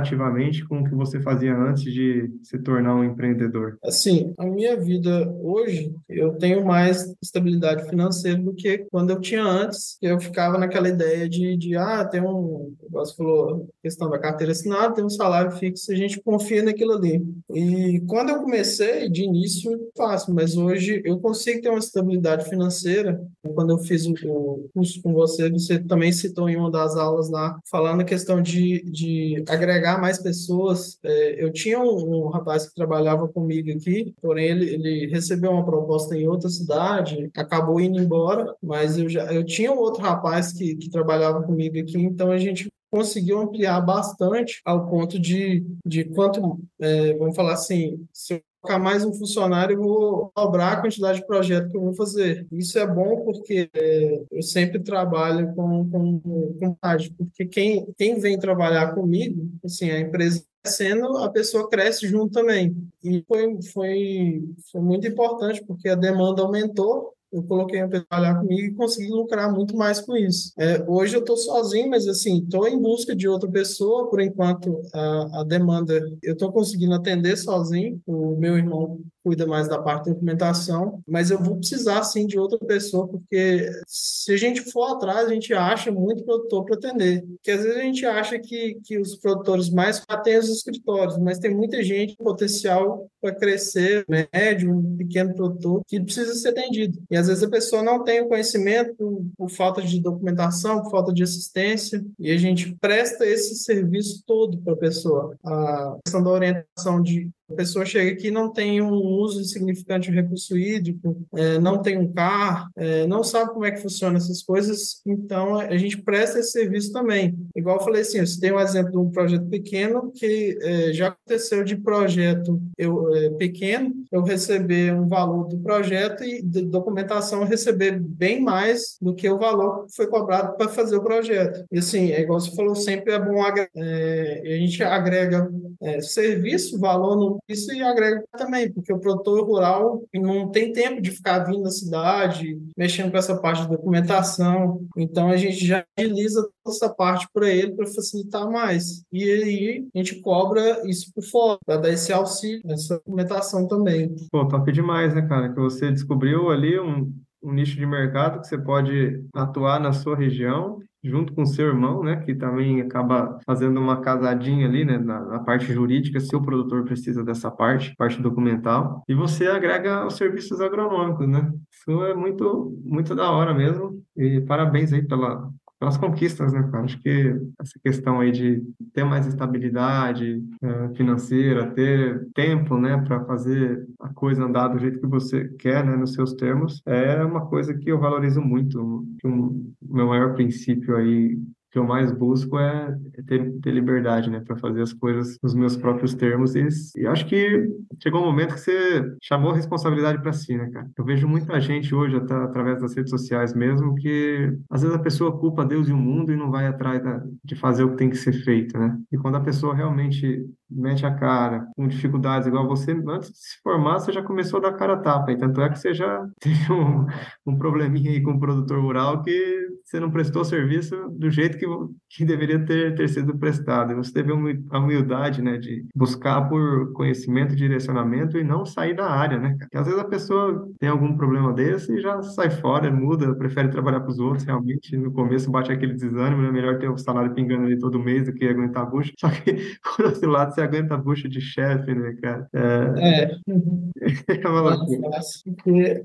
comparativamente 0.00 0.66
com 0.66 0.80
o 0.80 0.84
que 0.84 0.94
você 0.94 1.20
fazia 1.20 1.54
antes 1.54 1.84
de 1.84 2.30
se 2.42 2.58
tornar 2.58 2.96
um 2.96 3.04
empreendedor? 3.04 3.78
Assim, 3.84 4.32
a 4.38 4.46
minha 4.46 4.76
vida 4.76 5.30
hoje, 5.40 5.94
eu 6.08 6.32
tenho 6.36 6.64
mais 6.64 7.14
estabilidade 7.22 7.88
financeira 7.88 8.38
do 8.38 8.54
que 8.54 8.86
quando 8.90 9.10
eu 9.10 9.20
tinha 9.20 9.42
antes. 9.42 9.98
Eu 10.00 10.18
ficava 10.18 10.58
naquela 10.58 10.88
ideia 10.88 11.28
de, 11.28 11.56
de 11.56 11.76
ah, 11.76 12.04
tem 12.04 12.22
um, 12.22 12.74
você 12.90 13.14
falou, 13.14 13.68
questão 13.82 14.10
da 14.10 14.18
carteira 14.18 14.52
assinada, 14.52 14.94
tem 14.94 15.04
um 15.04 15.10
salário 15.10 15.52
fixo, 15.52 15.92
a 15.92 15.94
gente 15.94 16.20
confia 16.20 16.62
naquilo 16.62 16.92
ali. 16.92 17.22
E 17.54 18.02
quando 18.08 18.30
eu 18.30 18.40
comecei, 18.40 19.08
de 19.08 19.24
início, 19.24 19.70
fácil, 19.96 20.34
mas 20.34 20.56
hoje 20.56 21.02
eu 21.04 21.18
consigo 21.18 21.60
ter 21.60 21.68
uma 21.68 21.78
estabilidade 21.78 22.48
financeira. 22.48 23.20
Quando 23.54 23.70
eu 23.70 23.78
fiz 23.78 24.06
o, 24.06 24.14
o 24.24 24.70
curso 24.74 25.00
com 25.02 25.12
você, 25.12 25.50
você 25.50 25.78
também 25.78 26.12
citou 26.12 26.48
em 26.48 26.56
uma 26.56 26.70
das 26.70 26.96
aulas 26.96 27.30
lá, 27.30 27.58
falando 27.70 28.00
a 28.00 28.04
questão 28.04 28.40
de, 28.42 28.82
de 28.84 29.44
agregar 29.48 29.89
mais 29.98 30.18
pessoas. 30.18 30.98
É, 31.02 31.42
eu 31.42 31.52
tinha 31.52 31.78
um, 31.80 32.26
um 32.26 32.28
rapaz 32.28 32.68
que 32.68 32.74
trabalhava 32.74 33.28
comigo 33.28 33.70
aqui, 33.70 34.14
porém 34.20 34.46
ele, 34.50 34.74
ele 34.74 35.06
recebeu 35.06 35.50
uma 35.52 35.64
proposta 35.64 36.16
em 36.16 36.28
outra 36.28 36.48
cidade, 36.48 37.30
acabou 37.36 37.80
indo 37.80 38.00
embora, 38.00 38.54
mas 38.62 38.98
eu 38.98 39.08
já 39.08 39.32
eu 39.32 39.44
tinha 39.44 39.72
um 39.72 39.78
outro 39.78 40.02
rapaz 40.02 40.52
que, 40.52 40.76
que 40.76 40.90
trabalhava 40.90 41.42
comigo 41.42 41.78
aqui, 41.78 41.98
então 41.98 42.30
a 42.30 42.38
gente 42.38 42.70
conseguiu 42.90 43.38
ampliar 43.38 43.80
bastante 43.80 44.60
ao 44.64 44.88
ponto 44.88 45.18
de, 45.18 45.64
de 45.86 46.04
quanto, 46.04 46.60
é, 46.80 47.14
vamos 47.14 47.36
falar 47.36 47.52
assim, 47.52 48.04
se 48.12 48.42
colocar 48.60 48.78
mais 48.78 49.04
um 49.04 49.12
funcionário, 49.12 49.76
eu 49.76 49.82
vou 49.82 50.32
dobrar 50.36 50.72
a 50.72 50.80
quantidade 50.80 51.20
de 51.20 51.26
projeto 51.26 51.70
que 51.70 51.76
eu 51.76 51.80
vou 51.80 51.94
fazer. 51.94 52.46
Isso 52.52 52.78
é 52.78 52.86
bom 52.86 53.24
porque 53.24 53.70
é, 53.72 54.22
eu 54.30 54.42
sempre 54.42 54.78
trabalho 54.80 55.54
com, 55.54 55.90
com, 55.90 56.20
com 56.20 56.76
porque 57.16 57.46
quem, 57.46 57.86
quem 57.96 58.18
vem 58.18 58.38
trabalhar 58.38 58.94
comigo, 58.94 59.50
assim, 59.64 59.90
a 59.90 59.98
empresa 59.98 60.44
crescendo, 60.62 61.16
a 61.18 61.30
pessoa 61.30 61.68
cresce 61.68 62.06
junto 62.06 62.32
também. 62.32 62.76
E 63.02 63.24
foi, 63.26 63.62
foi, 63.72 64.44
foi 64.70 64.80
muito 64.80 65.06
importante, 65.06 65.64
porque 65.64 65.88
a 65.88 65.94
demanda 65.94 66.42
aumentou, 66.42 67.14
eu 67.32 67.42
coloquei 67.42 67.86
para 67.86 68.00
trabalhar 68.02 68.40
comigo 68.40 68.62
e 68.62 68.74
consegui 68.74 69.08
lucrar 69.08 69.52
muito 69.52 69.76
mais 69.76 70.00
com 70.00 70.16
isso. 70.16 70.52
É, 70.58 70.84
hoje 70.86 71.14
eu 71.14 71.20
estou 71.20 71.36
sozinho, 71.36 71.90
mas 71.90 72.06
assim, 72.08 72.42
estou 72.42 72.66
em 72.66 72.78
busca 72.78 73.14
de 73.14 73.28
outra 73.28 73.50
pessoa. 73.50 74.08
Por 74.08 74.20
enquanto, 74.20 74.80
a, 74.92 75.40
a 75.40 75.44
demanda 75.44 76.00
eu 76.22 76.32
estou 76.32 76.52
conseguindo 76.52 76.94
atender 76.94 77.36
sozinho. 77.36 78.00
O 78.06 78.36
meu 78.36 78.56
irmão 78.56 79.00
cuida 79.22 79.46
mais 79.46 79.68
da 79.68 79.78
parte 79.78 80.06
da 80.06 80.12
documentação, 80.12 81.02
mas 81.06 81.30
eu 81.30 81.38
vou 81.38 81.56
precisar 81.56 82.02
sim 82.04 82.26
de 82.26 82.38
outra 82.38 82.58
pessoa, 82.58 83.06
porque 83.06 83.70
se 83.86 84.32
a 84.32 84.36
gente 84.36 84.62
for 84.72 84.84
atrás, 84.94 85.28
a 85.28 85.34
gente 85.34 85.52
acha 85.52 85.92
muito 85.92 86.24
produtor 86.24 86.64
para 86.64 86.76
atender. 86.76 87.22
Porque 87.22 87.50
às 87.50 87.62
vezes 87.62 87.76
a 87.76 87.82
gente 87.82 88.06
acha 88.06 88.38
que, 88.38 88.78
que 88.82 88.98
os 88.98 89.16
produtores 89.16 89.70
mais 89.70 90.04
têm 90.24 90.38
os 90.38 90.48
escritórios, 90.48 91.18
mas 91.18 91.38
tem 91.38 91.54
muita 91.54 91.82
gente 91.82 92.16
potencial 92.16 93.08
para 93.20 93.34
crescer, 93.34 94.04
médio, 94.08 94.82
pequeno 94.96 95.34
produtor, 95.34 95.82
que 95.86 96.00
precisa 96.00 96.34
ser 96.34 96.48
atendido. 96.48 96.98
E 97.10 97.16
às 97.20 97.28
vezes 97.28 97.42
a 97.42 97.50
pessoa 97.50 97.82
não 97.82 98.02
tem 98.02 98.20
o 98.20 98.28
conhecimento 98.28 99.30
por 99.36 99.50
falta 99.50 99.82
de 99.82 100.00
documentação, 100.00 100.82
por 100.82 100.90
falta 100.90 101.12
de 101.12 101.22
assistência, 101.22 102.04
e 102.18 102.30
a 102.30 102.36
gente 102.36 102.74
presta 102.80 103.26
esse 103.26 103.54
serviço 103.56 104.22
todo 104.26 104.58
para 104.58 104.72
a 104.72 104.76
pessoa. 104.76 105.36
A 105.44 105.96
questão 106.04 106.22
da 106.22 106.30
orientação 106.30 107.02
de 107.02 107.30
a 107.50 107.54
pessoa 107.54 107.84
chega 107.84 108.12
aqui 108.12 108.30
não 108.30 108.52
tem 108.52 108.80
um 108.80 108.94
uso 108.94 109.44
significante 109.44 110.10
de 110.10 110.16
recurso 110.16 110.56
hídrico, 110.56 111.16
é, 111.36 111.58
não 111.58 111.82
tem 111.82 111.98
um 111.98 112.12
carro, 112.12 112.70
é, 112.76 113.06
não 113.06 113.22
sabe 113.22 113.52
como 113.52 113.64
é 113.64 113.70
que 113.70 113.82
funciona 113.82 114.16
essas 114.16 114.42
coisas, 114.42 115.00
então 115.06 115.58
a 115.58 115.76
gente 115.76 116.00
presta 116.00 116.38
esse 116.38 116.52
serviço 116.52 116.92
também. 116.92 117.36
Igual 117.54 117.78
eu 117.78 117.84
falei 117.84 118.02
assim, 118.02 118.20
você 118.20 118.40
tem 118.40 118.52
um 118.52 118.60
exemplo 118.60 118.92
de 118.92 118.98
um 118.98 119.10
projeto 119.10 119.46
pequeno 119.46 120.12
que 120.12 120.58
é, 120.62 120.92
já 120.92 121.08
aconteceu 121.08 121.64
de 121.64 121.76
projeto 121.76 122.60
eu, 122.78 123.14
é, 123.14 123.30
pequeno, 123.30 123.92
eu 124.12 124.22
receber 124.22 124.94
um 124.94 125.08
valor 125.08 125.48
do 125.48 125.58
projeto 125.58 126.24
e 126.24 126.42
de 126.42 126.62
documentação 126.62 127.44
receber 127.44 127.98
bem 127.98 128.40
mais 128.40 128.96
do 129.00 129.14
que 129.14 129.28
o 129.28 129.38
valor 129.38 129.86
que 129.86 129.96
foi 129.96 130.06
cobrado 130.06 130.56
para 130.56 130.68
fazer 130.68 130.96
o 130.96 131.02
projeto. 131.02 131.64
E 131.70 131.78
assim, 131.78 132.10
é 132.12 132.20
igual 132.20 132.40
você 132.40 132.54
falou, 132.54 132.74
sempre 132.74 133.12
é 133.12 133.18
bom 133.18 133.40
é, 133.74 134.42
a 134.44 134.56
gente 134.58 134.82
agrega 134.82 135.50
é, 135.80 136.00
serviço, 136.00 136.78
valor 136.78 137.16
no 137.16 137.39
isso 137.48 137.72
e 137.72 137.82
agrega 137.82 138.24
também, 138.36 138.72
porque 138.72 138.92
o 138.92 138.98
produtor 138.98 139.44
rural 139.44 140.02
não 140.14 140.50
tem 140.50 140.72
tempo 140.72 141.00
de 141.00 141.10
ficar 141.10 141.40
vindo 141.40 141.62
na 141.62 141.70
cidade, 141.70 142.60
mexendo 142.76 143.10
com 143.10 143.18
essa 143.18 143.36
parte 143.40 143.62
de 143.62 143.68
documentação. 143.68 144.86
Então 144.96 145.28
a 145.28 145.36
gente 145.36 145.64
já 145.64 145.84
utiliza 145.98 146.48
essa 146.66 146.88
parte 146.88 147.26
para 147.32 147.48
ele 147.48 147.72
para 147.72 147.86
facilitar 147.86 148.50
mais. 148.50 149.02
E 149.12 149.24
aí 149.24 149.88
a 149.94 149.98
gente 149.98 150.20
cobra 150.20 150.82
isso 150.88 151.12
por 151.14 151.24
fora, 151.24 151.58
para 151.64 151.76
dar 151.76 151.90
esse 151.90 152.12
auxílio, 152.12 152.62
essa 152.66 152.94
documentação 152.96 153.66
também. 153.66 154.14
Pô, 154.30 154.46
top 154.46 154.70
demais, 154.72 155.14
né, 155.14 155.22
cara? 155.22 155.52
Que 155.52 155.60
você 155.60 155.90
descobriu 155.90 156.50
ali 156.50 156.78
um, 156.78 157.12
um 157.42 157.52
nicho 157.52 157.76
de 157.76 157.86
mercado 157.86 158.40
que 158.40 158.46
você 158.46 158.58
pode 158.58 159.24
atuar 159.34 159.80
na 159.80 159.92
sua 159.92 160.16
região 160.16 160.80
junto 161.02 161.32
com 161.32 161.46
seu 161.46 161.68
irmão, 161.68 162.02
né, 162.02 162.16
que 162.16 162.34
também 162.34 162.80
acaba 162.80 163.38
fazendo 163.46 163.80
uma 163.80 164.00
casadinha 164.00 164.66
ali, 164.66 164.84
né, 164.84 164.98
na, 164.98 165.20
na, 165.20 165.38
parte 165.40 165.72
jurídica, 165.72 166.20
se 166.20 166.34
o 166.36 166.42
produtor 166.42 166.84
precisa 166.84 167.24
dessa 167.24 167.50
parte, 167.50 167.94
parte 167.96 168.20
documental, 168.20 169.02
e 169.08 169.14
você 169.14 169.46
agrega 169.46 170.06
os 170.06 170.16
serviços 170.16 170.60
agronômicos, 170.60 171.26
né? 171.26 171.50
Isso 171.72 172.04
é 172.04 172.14
muito, 172.14 172.78
muito 172.84 173.14
da 173.14 173.30
hora 173.30 173.54
mesmo, 173.54 174.02
e 174.16 174.40
parabéns 174.42 174.92
aí 174.92 175.02
pela, 175.06 175.50
pelas 175.80 175.96
conquistas, 175.96 176.52
né, 176.52 176.62
cara? 176.70 176.84
Acho 176.84 177.00
que 177.00 177.34
essa 177.58 177.80
questão 177.82 178.20
aí 178.20 178.30
de 178.30 178.62
ter 178.92 179.02
mais 179.02 179.26
estabilidade 179.26 180.44
é, 180.62 180.94
financeira, 180.94 181.70
ter 181.70 182.28
tempo, 182.34 182.76
né, 182.78 182.98
para 182.98 183.24
fazer 183.24 183.88
a 183.98 184.12
coisa 184.12 184.44
andar 184.44 184.68
do 184.68 184.78
jeito 184.78 185.00
que 185.00 185.06
você 185.06 185.48
quer, 185.58 185.82
né, 185.84 185.96
nos 185.96 186.12
seus 186.12 186.34
termos, 186.34 186.82
é 186.84 187.24
uma 187.24 187.46
coisa 187.46 187.72
que 187.72 187.90
eu 187.90 187.98
valorizo 187.98 188.42
muito. 188.42 188.78
Um, 189.24 189.72
o 189.80 189.94
meu 189.96 190.06
maior 190.06 190.34
princípio 190.34 190.94
aí 190.96 191.38
que 191.70 191.78
eu 191.78 191.84
mais 191.84 192.10
busco 192.10 192.58
é, 192.58 192.96
ter, 193.26 193.52
ter 193.60 193.70
liberdade, 193.70 194.28
né, 194.28 194.40
para 194.40 194.56
fazer 194.56 194.82
as 194.82 194.92
coisas 194.92 195.38
nos 195.42 195.54
meus 195.54 195.76
próprios 195.76 196.14
termos. 196.14 196.54
E, 196.54 196.66
e 196.96 197.06
acho 197.06 197.26
que 197.26 197.68
chegou 198.02 198.22
um 198.22 198.26
momento 198.26 198.54
que 198.54 198.60
você 198.60 199.04
chamou 199.22 199.52
a 199.52 199.56
responsabilidade 199.56 200.20
para 200.20 200.32
si, 200.32 200.56
né, 200.56 200.68
cara? 200.70 200.90
Eu 200.96 201.04
vejo 201.04 201.28
muita 201.28 201.60
gente 201.60 201.94
hoje, 201.94 202.16
até 202.16 202.34
através 202.34 202.80
das 202.80 202.94
redes 202.94 203.10
sociais 203.10 203.54
mesmo, 203.54 203.94
que 203.94 204.52
às 204.68 204.82
vezes 204.82 204.96
a 204.96 205.00
pessoa 205.00 205.38
culpa 205.38 205.64
Deus 205.64 205.88
e 205.88 205.92
o 205.92 205.96
mundo 205.96 206.32
e 206.32 206.36
não 206.36 206.50
vai 206.50 206.66
atrás 206.66 207.02
da, 207.02 207.22
de 207.44 207.54
fazer 207.54 207.84
o 207.84 207.90
que 207.90 207.96
tem 207.96 208.10
que 208.10 208.16
ser 208.16 208.32
feito, 208.32 208.76
né? 208.76 208.98
E 209.12 209.16
quando 209.16 209.36
a 209.36 209.40
pessoa 209.40 209.74
realmente 209.74 210.44
mete 210.70 211.04
a 211.04 211.14
cara, 211.14 211.66
com 211.76 211.88
dificuldades, 211.88 212.46
igual 212.46 212.66
você, 212.66 212.92
antes 212.92 213.30
de 213.30 213.38
se 213.38 213.60
formar, 213.62 213.98
você 213.98 214.12
já 214.12 214.22
começou 214.22 214.58
a 214.58 214.70
dar 214.70 214.76
cara 214.76 214.94
a 214.94 214.98
tapa, 214.98 215.32
e 215.32 215.36
tanto 215.36 215.60
é 215.60 215.68
que 215.68 215.78
você 215.78 215.92
já 215.92 216.24
teve 216.40 216.72
um, 216.72 217.06
um 217.46 217.56
probleminha 217.56 218.10
aí 218.10 218.22
com 218.22 218.32
o 218.32 218.40
produtor 218.40 218.80
rural 218.80 219.22
que 219.22 219.68
você 219.90 219.98
não 219.98 220.10
prestou 220.10 220.44
serviço 220.44 220.94
do 221.10 221.28
jeito 221.30 221.58
que, 221.58 221.66
que 222.08 222.24
deveria 222.24 222.64
ter, 222.64 222.94
ter 222.94 223.08
sido 223.08 223.36
prestado. 223.36 223.96
Você 223.96 224.12
teve 224.12 224.30
a 224.70 224.78
humildade, 224.78 225.42
né, 225.42 225.58
de 225.58 225.84
buscar 225.94 226.48
por 226.48 226.92
conhecimento 226.92 227.54
e 227.54 227.56
direcionamento 227.56 228.38
e 228.38 228.44
não 228.44 228.64
sair 228.64 228.94
da 228.94 229.10
área, 229.10 229.36
né? 229.36 229.56
Porque 229.58 229.76
às 229.76 229.86
vezes 229.86 230.00
a 230.00 230.04
pessoa 230.04 230.68
tem 230.78 230.88
algum 230.88 231.16
problema 231.16 231.52
desse 231.52 231.92
e 231.92 232.00
já 232.00 232.22
sai 232.22 232.50
fora, 232.50 232.88
muda, 232.88 233.34
prefere 233.34 233.68
trabalhar 233.68 234.00
para 234.00 234.10
os 234.10 234.20
outros, 234.20 234.44
realmente. 234.44 234.96
No 234.96 235.10
começo 235.10 235.50
bate 235.50 235.72
aquele 235.72 235.94
desânimo, 235.94 236.46
é 236.46 236.52
melhor 236.52 236.78
ter 236.78 236.88
o 236.88 236.96
salário 236.96 237.34
pingando 237.34 237.64
ali 237.64 237.76
todo 237.76 237.98
mês 237.98 238.26
do 238.26 238.32
que 238.32 238.46
aguentar 238.46 238.84
a 238.84 238.86
bucha. 238.86 239.12
Só 239.18 239.28
que, 239.28 239.74
por 239.96 240.06
outro 240.06 240.30
lado, 240.30 240.54
você 240.54 240.60
aguenta 240.60 240.94
a 240.94 240.98
bucha 240.98 241.28
de 241.28 241.40
chefe, 241.40 241.92
né, 241.92 242.16
cara? 242.22 242.48
É. 242.54 243.26
é. 243.26 244.38
é 244.40 244.48
uma 244.48 244.60
loucura. 244.60 245.18
Porque, 245.44 246.04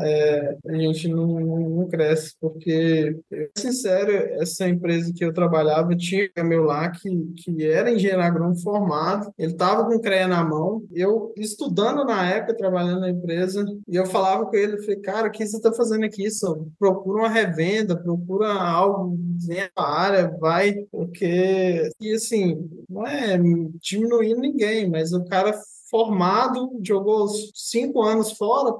é, 0.00 0.56
a 0.66 0.74
gente 0.74 1.08
não, 1.08 1.26
não 1.68 1.88
cresce, 1.88 2.34
porque 2.40 3.14
sincero, 3.56 4.12
essa 4.40 4.68
empresa 4.68 5.12
que 5.14 5.24
eu 5.24 5.32
trabalhava 5.32 5.96
tinha 5.96 6.30
meu 6.44 6.62
lá 6.62 6.90
que, 6.90 7.10
que 7.36 7.66
era 7.66 7.90
engenheiro 7.90 8.22
agrônomo 8.22 8.60
formado, 8.60 9.32
ele 9.38 9.52
estava 9.52 9.84
com 9.84 10.00
CREA 10.00 10.28
na 10.28 10.44
mão, 10.44 10.84
eu 10.92 11.32
estudando 11.36 12.04
na 12.04 12.28
época, 12.28 12.56
trabalhando 12.56 13.00
na 13.00 13.10
empresa, 13.10 13.64
e 13.88 13.96
eu 13.96 14.06
falava 14.06 14.46
com 14.46 14.56
ele, 14.56 14.80
falei, 14.82 15.00
cara, 15.00 15.28
o 15.28 15.30
que 15.30 15.46
você 15.46 15.56
está 15.56 15.72
fazendo 15.72 16.04
aqui? 16.04 16.30
Só 16.30 16.56
procura 16.78 17.22
uma 17.22 17.28
revenda, 17.28 17.96
procura 17.96 18.52
algo 18.52 19.16
dentro 19.18 19.72
da 19.76 19.88
área, 19.88 20.28
vai, 20.38 20.74
porque, 20.90 21.90
e 22.00 22.12
assim, 22.12 22.68
não 22.88 23.06
é 23.06 23.38
diminuindo 23.80 24.40
ninguém, 24.40 24.88
mas 24.88 25.12
o 25.12 25.24
cara 25.24 25.52
formado, 25.90 26.78
jogou 26.82 27.28
cinco 27.54 28.02
anos 28.02 28.32
fora 28.32 28.72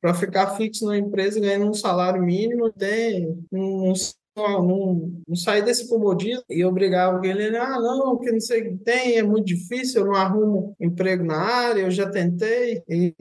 para 0.00 0.14
ficar 0.14 0.56
fixo 0.56 0.86
na 0.86 0.96
empresa, 0.96 1.40
ganhando 1.40 1.70
um 1.70 1.74
salário 1.74 2.22
mínimo, 2.22 2.72
tem 2.72 3.38
um 3.52 3.92
não, 4.38 5.12
não 5.26 5.36
sair 5.36 5.62
desse 5.64 5.88
comodismo 5.88 6.44
e 6.48 6.64
obrigava 6.64 7.26
ele, 7.26 7.56
ah, 7.56 7.80
não, 7.80 8.18
que 8.18 8.30
não 8.30 8.40
sei 8.40 8.60
o 8.60 8.64
que 8.70 8.84
tem, 8.84 9.16
é 9.16 9.22
muito 9.22 9.46
difícil, 9.46 10.02
eu 10.02 10.06
não 10.06 10.14
arrumo 10.14 10.76
emprego 10.80 11.24
na 11.24 11.36
área, 11.36 11.82
eu 11.82 11.90
já 11.90 12.08
tentei, 12.08 12.82
e, 12.88 13.14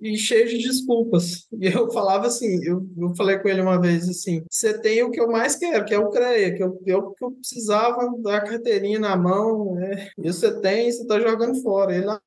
e, 0.00 0.16
cheio 0.16 0.48
de 0.48 0.58
desculpas. 0.58 1.46
E 1.52 1.66
eu 1.66 1.90
falava 1.90 2.26
assim, 2.26 2.64
eu, 2.64 2.86
eu 2.96 3.14
falei 3.16 3.38
com 3.38 3.48
ele 3.48 3.60
uma 3.60 3.80
vez 3.80 4.08
assim, 4.08 4.42
você 4.50 4.78
tem 4.78 5.02
o 5.02 5.10
que 5.10 5.20
eu 5.20 5.28
mais 5.28 5.56
quero, 5.56 5.84
que 5.84 5.94
é 5.94 5.98
o 5.98 6.10
CREA, 6.10 6.54
que 6.54 6.62
eu, 6.62 6.80
eu, 6.86 7.10
que 7.10 7.24
eu 7.24 7.32
precisava 7.32 8.08
da 8.22 8.40
carteirinha 8.40 8.98
na 8.98 9.16
mão, 9.16 9.74
né? 9.74 10.08
e 10.18 10.32
você 10.32 10.60
tem, 10.60 10.90
você 10.90 11.02
está 11.02 11.20
jogando 11.20 11.60
fora. 11.62 11.94
Ele, 11.94 12.06
ah, 12.08 12.20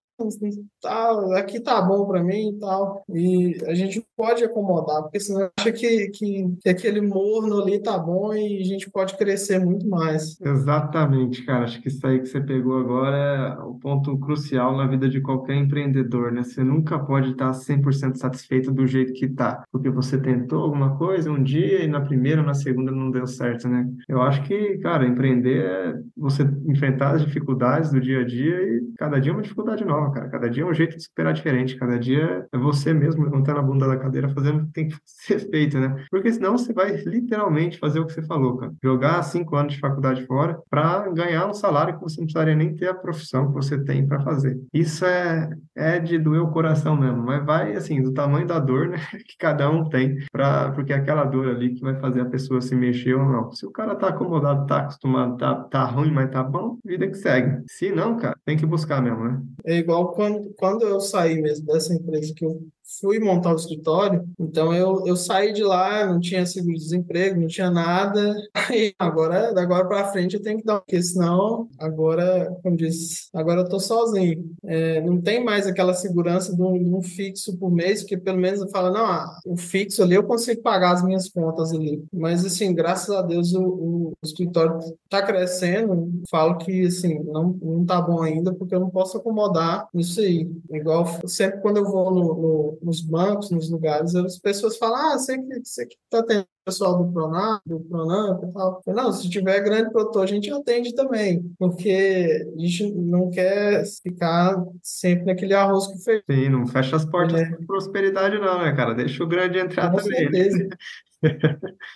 tá, 0.82 1.38
aqui 1.38 1.60
tá 1.60 1.82
bom 1.82 2.06
para 2.06 2.24
mim 2.24 2.50
e 2.50 2.60
tal. 2.60 3.04
E 3.10 3.58
a 3.66 3.74
gente 3.74 4.04
pode 4.16 4.44
acomodar, 4.44 5.04
porque 5.04 5.20
senão 5.20 5.50
acha 5.58 5.72
que, 5.72 6.10
que, 6.10 6.56
que, 6.62 6.70
aquele 6.70 7.02
morno 7.02 7.62
ali 7.62 7.80
tá 7.80 7.98
bom 7.98 8.34
e 8.34 8.62
a 8.62 8.66
gente 8.66 8.90
pode 8.90 9.18
crescer 9.18 9.60
muito 9.60 9.88
mais. 9.88 10.40
Exatamente, 10.42 11.46
cara. 11.46 11.66
Acho 11.66 11.82
que 11.82 11.88
isso 11.88 12.06
aí 12.06 12.20
que 12.20 12.28
você 12.28 12.42
pegou 12.42 12.78
agora 12.78 13.18
é 13.18 13.64
o 13.64 13.76
ponto 13.76 14.18
crucial 14.18 14.76
na 14.76 14.88
vida 14.88 15.10
de 15.10 15.22
qualquer 15.22 15.56
empreendedor, 15.56 16.32
né? 16.32 16.44
Você 16.44 16.64
nunca 16.64 17.00
pode 17.00 17.32
estar 17.32 17.52
100% 17.52 18.16
satisfeito 18.16 18.72
do 18.72 18.86
jeito 18.86 19.14
que 19.14 19.28
tá, 19.28 19.64
porque 19.72 19.90
você 19.90 20.18
tentou 20.20 20.64
alguma 20.64 20.98
coisa 20.98 21.32
um 21.32 21.42
dia 21.42 21.84
e 21.84 21.88
na 21.88 22.02
primeira, 22.02 22.42
na 22.42 22.54
segunda 22.54 22.92
não 22.92 23.12
deu 23.12 23.28
certo, 23.28 23.68
né? 23.68 23.88
Eu 24.08 24.22
acho 24.22 24.44
que, 24.44 24.78
cara, 24.80 25.08
empreender 25.08 25.64
é 25.64 26.00
você 26.16 26.44
enfrentar 26.66 27.16
as 27.16 27.26
dificuldades 27.26 27.92
do 27.92 28.00
dia 28.00 28.22
a 28.22 28.26
dia 28.26 28.62
e 28.62 28.94
cada 28.98 29.20
dia 29.20 29.32
é 29.32 29.36
uma 29.36 29.42
dificuldade 29.42 29.86
nova 29.86 30.11
cara. 30.12 30.30
Cada 30.30 30.50
dia 30.50 30.64
é 30.64 30.66
um 30.66 30.74
jeito 30.74 30.98
de 30.98 31.04
superar 31.04 31.34
diferente. 31.34 31.76
Cada 31.76 31.98
dia 31.98 32.48
é 32.52 32.58
você 32.58 32.94
mesmo 32.94 33.24
levantando 33.24 33.60
a 33.60 33.64
bunda 33.64 33.88
da 33.88 33.98
cadeira 33.98 34.30
fazendo 34.30 34.62
o 34.62 34.66
que 34.68 34.74
tem 34.74 34.88
que 34.88 34.98
ser 35.06 35.40
feito, 35.40 35.80
né? 35.80 36.06
Porque 36.10 36.32
senão 36.32 36.58
você 36.58 36.74
vai 36.74 36.96
literalmente 36.98 37.80
fazer 37.80 38.00
o 38.00 38.06
que 38.06 38.14
você 38.14 38.22
falou, 38.24 38.58
cara. 38.58 38.74
Jogar 38.84 39.24
cinco 39.24 39.56
anos 39.56 39.74
de 39.74 39.80
faculdade 39.80 40.26
fora 40.26 40.60
para 40.70 41.10
ganhar 41.10 41.48
um 41.48 41.54
salário 41.54 41.96
que 41.96 42.02
você 42.02 42.20
não 42.20 42.26
precisaria 42.26 42.56
nem 42.56 42.76
ter 42.76 42.90
a 42.90 42.94
profissão 42.94 43.48
que 43.48 43.54
você 43.54 43.84
tem 43.84 44.08
para 44.08 44.22
fazer. 44.22 44.60
Isso 44.74 45.06
é, 45.06 45.50
é 45.76 46.00
de 46.00 46.18
doer 46.18 46.42
o 46.42 46.52
coração 46.52 46.96
mesmo, 46.96 47.24
mas 47.24 47.46
vai, 47.46 47.74
assim, 47.74 48.02
do 48.02 48.14
tamanho 48.14 48.48
da 48.48 48.60
dor, 48.60 48.88
né? 48.90 48.98
Que 49.26 49.38
cada 49.38 49.70
um 49.70 49.88
tem, 49.90 50.18
pra, 50.32 50.72
porque 50.72 50.94
é 50.94 50.96
aquela 50.96 51.24
dor 51.24 51.48
ali 51.48 51.74
que 51.74 51.82
vai 51.82 52.00
fazer 52.00 52.22
a 52.22 52.26
pessoa 52.26 52.62
se 52.62 52.76
mexer 52.76 53.14
ou 53.16 53.26
não. 53.26 53.52
Se 53.52 53.66
o 53.66 53.72
cara 53.72 53.96
tá 53.96 54.10
acomodado, 54.10 54.66
tá 54.66 54.80
acostumado, 54.80 55.38
tá, 55.38 55.56
tá 55.56 55.84
ruim, 55.86 56.12
mas 56.12 56.30
tá 56.30 56.44
bom, 56.44 56.78
vida 56.86 57.08
que 57.08 57.16
segue. 57.16 57.64
Se 57.68 57.92
não, 57.92 58.18
cara, 58.18 58.38
tem 58.46 58.58
que 58.58 58.66
buscar 58.66 59.02
mesmo, 59.02 59.24
né? 59.24 59.42
É 59.66 59.78
igual 59.78 60.01
igual 60.02 60.14
quando, 60.14 60.54
quando 60.56 60.88
eu 60.88 61.00
saí 61.00 61.42
mesmo 61.42 61.66
dessa 61.68 61.94
empresa 61.94 62.34
que 62.36 62.46
eu 62.46 62.68
fui 63.00 63.20
montar 63.20 63.54
o 63.54 63.56
escritório, 63.56 64.28
então 64.40 64.74
eu, 64.74 65.06
eu 65.06 65.16
saí 65.16 65.54
de 65.54 65.64
lá, 65.64 66.06
não 66.06 66.20
tinha 66.20 66.46
seguro-desemprego, 66.46 67.40
não 67.40 67.48
tinha 67.48 67.70
nada, 67.70 68.36
e 68.74 68.94
agora, 69.00 69.50
agora 69.60 69.88
para 69.88 70.12
frente 70.12 70.36
eu 70.36 70.42
tenho 70.42 70.58
que 70.58 70.66
dar, 70.66 70.80
porque 70.82 71.02
senão, 71.02 71.68
agora, 71.80 72.54
como 72.64 72.76
disse, 72.76 73.30
agora 73.34 73.62
eu 73.62 73.70
tô 73.70 73.80
sozinho. 73.80 74.44
É, 74.64 75.02
não 75.02 75.22
tem 75.22 75.44
mais 75.44 75.68
aquela 75.68 75.94
segurança 75.94 76.56
de 76.56 76.62
um, 76.62 76.84
de 76.84 76.94
um, 76.94 77.02
fixo 77.02 77.58
por 77.58 77.72
mês, 77.72 78.04
que 78.04 78.18
pelo 78.18 78.38
menos 78.38 78.62
eu 78.62 78.70
falo, 78.70 78.92
não, 78.92 79.06
ah, 79.06 79.40
o 79.46 79.58
fixo 79.58 80.02
ali 80.04 80.16
eu 80.16 80.24
consigo 80.24 80.62
pagar 80.62 80.94
as 80.94 81.04
minhas 81.04 81.30
contas 81.30 81.72
ali. 81.72 82.04
Mas, 82.14 82.46
assim, 82.46 82.74
graças 82.74 83.14
a 83.16 83.22
Deus 83.22 83.54
o, 83.54 83.64
o, 83.64 84.14
escritório 84.24 84.80
tá 85.10 85.22
crescendo, 85.22 86.22
falo 86.30 86.58
que, 86.58 86.86
assim, 86.86 87.20
não, 87.24 87.58
não 87.62 87.86
tá 87.86 88.02
bom 88.02 88.22
ainda, 88.22 88.54
porque 88.54 88.76
eu 88.76 88.80
não 88.80 88.90
posso 88.90 89.18
acomodar 89.18 89.88
isso 89.94 90.20
aí. 90.20 90.50
Igual 90.72 91.06
sempre 91.28 91.62
quando 91.62 91.78
eu 91.78 91.86
vou 91.86 92.12
no, 92.12 92.78
no 92.81 92.81
nos 92.84 93.02
bancos, 93.02 93.52
nos 93.52 93.70
lugares, 93.70 94.16
as 94.16 94.38
pessoas 94.40 94.78
falam, 94.78 95.14
ah, 95.14 95.18
você 95.18 95.38
que 95.38 95.64
você 95.64 95.86
que 95.86 95.96
está 95.96 96.24
tendo 96.24 96.46
pessoal 96.64 96.98
do 96.98 97.12
Pronamp, 97.12 97.62
do 97.66 97.80
Pronamp 97.80 98.44
e 98.44 98.54
tal. 98.54 98.82
Não, 98.88 99.12
se 99.12 99.30
tiver 99.30 99.60
grande 99.62 99.92
produtor, 99.92 100.24
a 100.24 100.28
gente 100.28 100.52
atende 100.52 100.94
também, 100.94 101.44
porque 101.58 102.46
a 102.56 102.60
gente 102.60 102.92
não 102.94 103.30
quer 103.30 103.84
ficar 104.04 104.64
sempre 104.82 105.26
naquele 105.26 105.54
arroz 105.54 105.88
que 105.88 106.04
fez. 106.04 106.22
Sim, 106.30 106.50
não 106.50 106.68
fecha 106.68 106.96
as 106.96 107.06
portas 107.06 107.42
é. 107.42 107.50
para 107.50 107.66
prosperidade 107.66 108.38
não, 108.38 108.62
né, 108.62 108.72
cara? 108.76 108.94
Deixa 108.94 109.24
o 109.24 109.28
grande 109.28 109.60
entrar 109.60 109.92
Com 109.92 109.98
também. 109.98 110.30
Né? 110.30 110.44
Certeza. 110.44 110.70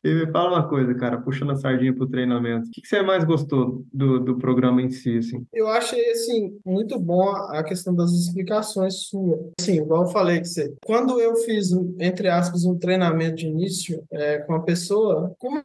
e 0.04 0.14
me 0.14 0.32
fala 0.32 0.58
uma 0.58 0.68
coisa, 0.68 0.94
cara, 0.96 1.22
puxando 1.22 1.52
a 1.52 1.56
sardinha 1.56 1.94
pro 1.94 2.08
treinamento. 2.08 2.68
O 2.68 2.72
que, 2.72 2.82
que 2.82 2.88
você 2.88 3.02
mais 3.02 3.24
gostou 3.24 3.86
do, 3.94 4.20
do 4.20 4.38
programa 4.38 4.82
em 4.82 4.90
si, 4.90 5.18
assim? 5.18 5.46
Eu 5.54 5.68
achei, 5.68 6.12
assim, 6.12 6.60
muito 6.66 7.00
bom 7.00 7.30
a 7.30 7.64
questão 7.64 7.96
das 7.96 8.12
explicações 8.12 9.08
suas. 9.08 9.40
Assim, 9.60 9.78
igual 9.78 10.04
eu 10.04 10.10
falei 10.10 10.40
que 10.40 10.48
você... 10.48 10.74
Quando 10.86 11.20
eu 11.20 11.36
fiz, 11.38 11.72
entre 12.00 12.28
aspas, 12.28 12.66
um 12.66 12.78
treinamento 12.78 13.38
de 13.38 13.48
início 13.48 14.04
é, 14.12 14.40
com 14.40 14.54
a 14.54 14.62
pessoa, 14.62 15.34
como 15.40 15.64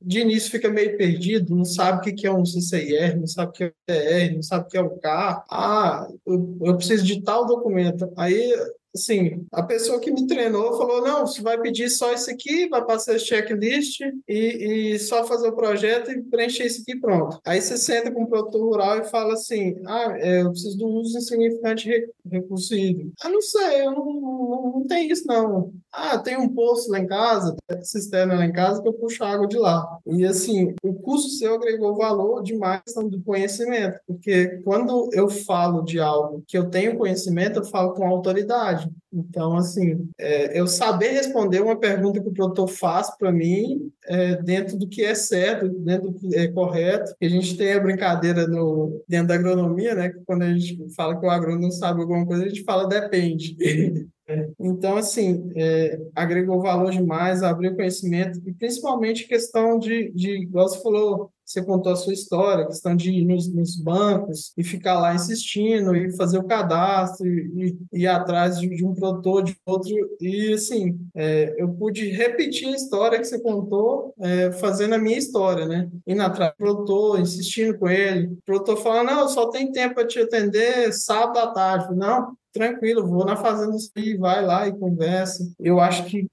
de 0.00 0.20
início 0.20 0.50
fica 0.50 0.70
meio 0.70 0.96
perdido, 0.96 1.54
não 1.54 1.64
sabe 1.64 2.10
o 2.10 2.14
que 2.14 2.26
é 2.26 2.32
um 2.32 2.44
CCIR, 2.44 3.18
não 3.18 3.26
sabe 3.26 3.50
o 3.50 3.52
que 3.52 3.64
é 3.64 3.66
o 3.66 3.72
TR, 3.86 4.34
não 4.34 4.42
sabe 4.42 4.64
o 4.64 4.68
que 4.68 4.78
é 4.78 4.80
o 4.80 4.96
K. 4.98 5.44
Ah, 5.50 6.08
eu, 6.24 6.56
eu 6.62 6.76
preciso 6.76 7.04
de 7.04 7.22
tal 7.22 7.46
documento. 7.46 8.12
Aí 8.16 8.54
assim, 8.96 9.44
a 9.52 9.62
pessoa 9.62 10.00
que 10.00 10.10
me 10.10 10.26
treinou 10.26 10.76
falou: 10.76 11.02
não, 11.02 11.26
você 11.26 11.40
vai 11.42 11.60
pedir 11.60 11.88
só 11.88 12.12
isso 12.12 12.30
aqui, 12.30 12.68
vai 12.68 12.84
passar 12.84 13.14
esse 13.14 13.26
checklist 13.26 14.00
e, 14.28 14.94
e 14.94 14.98
só 14.98 15.24
fazer 15.24 15.48
o 15.48 15.56
projeto 15.56 16.10
e 16.10 16.22
preencher 16.22 16.66
isso 16.66 16.82
aqui 16.82 16.98
pronto. 16.98 17.40
Aí 17.44 17.60
você 17.60 17.76
senta 17.76 18.10
com 18.10 18.24
o 18.24 18.28
produtor 18.28 18.60
rural 18.60 18.98
e 18.98 19.10
fala 19.10 19.34
assim: 19.34 19.76
ah, 19.86 20.14
é, 20.18 20.42
eu 20.42 20.50
preciso 20.50 20.78
do 20.78 20.86
uso 20.86 21.18
insignificante 21.18 21.88
recurso 22.30 22.74
hídrico. 22.74 23.12
Ah, 23.22 23.28
não 23.28 23.40
sei, 23.40 23.82
eu 23.82 23.92
não, 23.92 24.04
não, 24.04 24.72
não 24.76 24.86
tem 24.86 25.10
isso 25.10 25.26
não. 25.26 25.72
Ah, 25.92 26.18
tem 26.18 26.36
um 26.36 26.48
poço 26.48 26.90
lá 26.90 26.98
em 26.98 27.06
casa, 27.06 27.56
cisterna 27.82 28.34
lá 28.34 28.44
em 28.44 28.52
casa 28.52 28.82
que 28.82 28.88
eu 28.88 28.92
puxo 28.92 29.24
água 29.24 29.46
de 29.46 29.56
lá. 29.56 29.98
E 30.06 30.24
assim, 30.24 30.74
o 30.82 30.94
curso 30.94 31.30
seu 31.30 31.54
agregou 31.54 31.96
valor 31.96 32.42
demais 32.42 32.82
do 33.10 33.22
conhecimento, 33.22 33.98
porque 34.06 34.60
quando 34.64 35.08
eu 35.12 35.28
falo 35.28 35.82
de 35.82 35.98
algo 35.98 36.42
que 36.46 36.56
eu 36.56 36.68
tenho 36.68 36.98
conhecimento, 36.98 37.60
eu 37.60 37.64
falo 37.64 37.94
com 37.94 38.06
autoridade. 38.06 38.85
Então, 39.12 39.56
assim, 39.56 40.08
é, 40.18 40.58
eu 40.58 40.66
saber 40.66 41.10
responder 41.10 41.60
uma 41.62 41.78
pergunta 41.78 42.20
que 42.20 42.28
o 42.28 42.32
produtor 42.32 42.68
faz 42.68 43.16
para 43.16 43.32
mim 43.32 43.90
é, 44.06 44.42
dentro 44.42 44.76
do 44.76 44.88
que 44.88 45.02
é 45.02 45.14
certo, 45.14 45.68
dentro 45.68 46.10
do 46.10 46.18
que 46.18 46.34
é 46.36 46.48
correto. 46.48 47.14
A 47.20 47.28
gente 47.28 47.56
tem 47.56 47.72
a 47.72 47.80
brincadeira 47.80 48.46
no, 48.46 49.02
dentro 49.08 49.28
da 49.28 49.34
agronomia, 49.34 49.94
né? 49.94 50.10
Que 50.10 50.20
quando 50.26 50.42
a 50.42 50.52
gente 50.52 50.78
fala 50.94 51.18
que 51.18 51.26
o 51.26 51.30
agrônomo 51.30 51.72
sabe 51.72 52.00
alguma 52.00 52.26
coisa, 52.26 52.44
a 52.44 52.48
gente 52.48 52.64
fala 52.64 52.88
depende. 52.88 53.56
Então, 54.58 54.96
assim, 54.96 55.50
é, 55.54 56.00
agregou 56.14 56.60
valor 56.60 56.90
demais, 56.90 57.42
abriu 57.42 57.76
conhecimento, 57.76 58.40
e 58.46 58.52
principalmente 58.52 59.28
questão 59.28 59.78
de, 59.78 60.10
de, 60.12 60.42
igual 60.42 60.68
você 60.68 60.82
falou, 60.82 61.30
você 61.46 61.64
contou 61.64 61.92
a 61.92 61.96
sua 61.96 62.12
história, 62.12 62.66
questão 62.66 62.96
de 62.96 63.08
ir 63.08 63.24
nos, 63.24 63.46
nos, 63.54 63.76
bancos 63.76 64.52
e 64.58 64.64
ficar 64.64 64.98
lá 64.98 65.14
insistindo 65.14 65.94
e 65.94 66.10
fazer 66.16 66.38
o 66.38 66.44
cadastro 66.44 67.24
e, 67.24 67.78
e 67.92 68.00
ir 68.00 68.06
atrás 68.08 68.58
de, 68.58 68.68
de, 68.68 68.84
um 68.84 68.92
produtor, 68.92 69.44
de 69.44 69.56
outro. 69.64 69.92
E, 70.20 70.54
assim, 70.54 70.98
é, 71.14 71.54
eu 71.56 71.68
pude 71.68 72.08
repetir 72.10 72.66
a 72.66 72.72
história 72.72 73.18
que 73.18 73.24
você 73.24 73.40
contou, 73.40 74.12
é, 74.20 74.50
fazendo 74.52 74.96
a 74.96 74.98
minha 74.98 75.16
história, 75.16 75.66
né? 75.66 75.88
Indo 76.04 76.22
atrás 76.22 76.50
do 76.50 76.56
produtor, 76.56 77.20
insistindo 77.20 77.78
com 77.78 77.88
ele. 77.88 78.26
O 78.26 78.38
produtor 78.44 78.78
falando, 78.78 79.06
não, 79.06 79.28
só 79.28 79.48
tem 79.48 79.70
tempo 79.70 79.94
para 79.94 80.06
te 80.06 80.18
atender 80.18 80.92
sábado 80.92 81.38
à 81.38 81.52
tarde. 81.52 81.94
Não, 81.94 82.36
tranquilo, 82.56 83.06
vou 83.06 83.24
na 83.24 83.36
fazenda 83.36 83.76
e 83.96 84.16
vai 84.16 84.44
lá 84.44 84.66
e 84.66 84.76
conversa. 84.76 85.50
Eu 85.58 85.80
acho 85.80 86.04
que, 86.06 86.26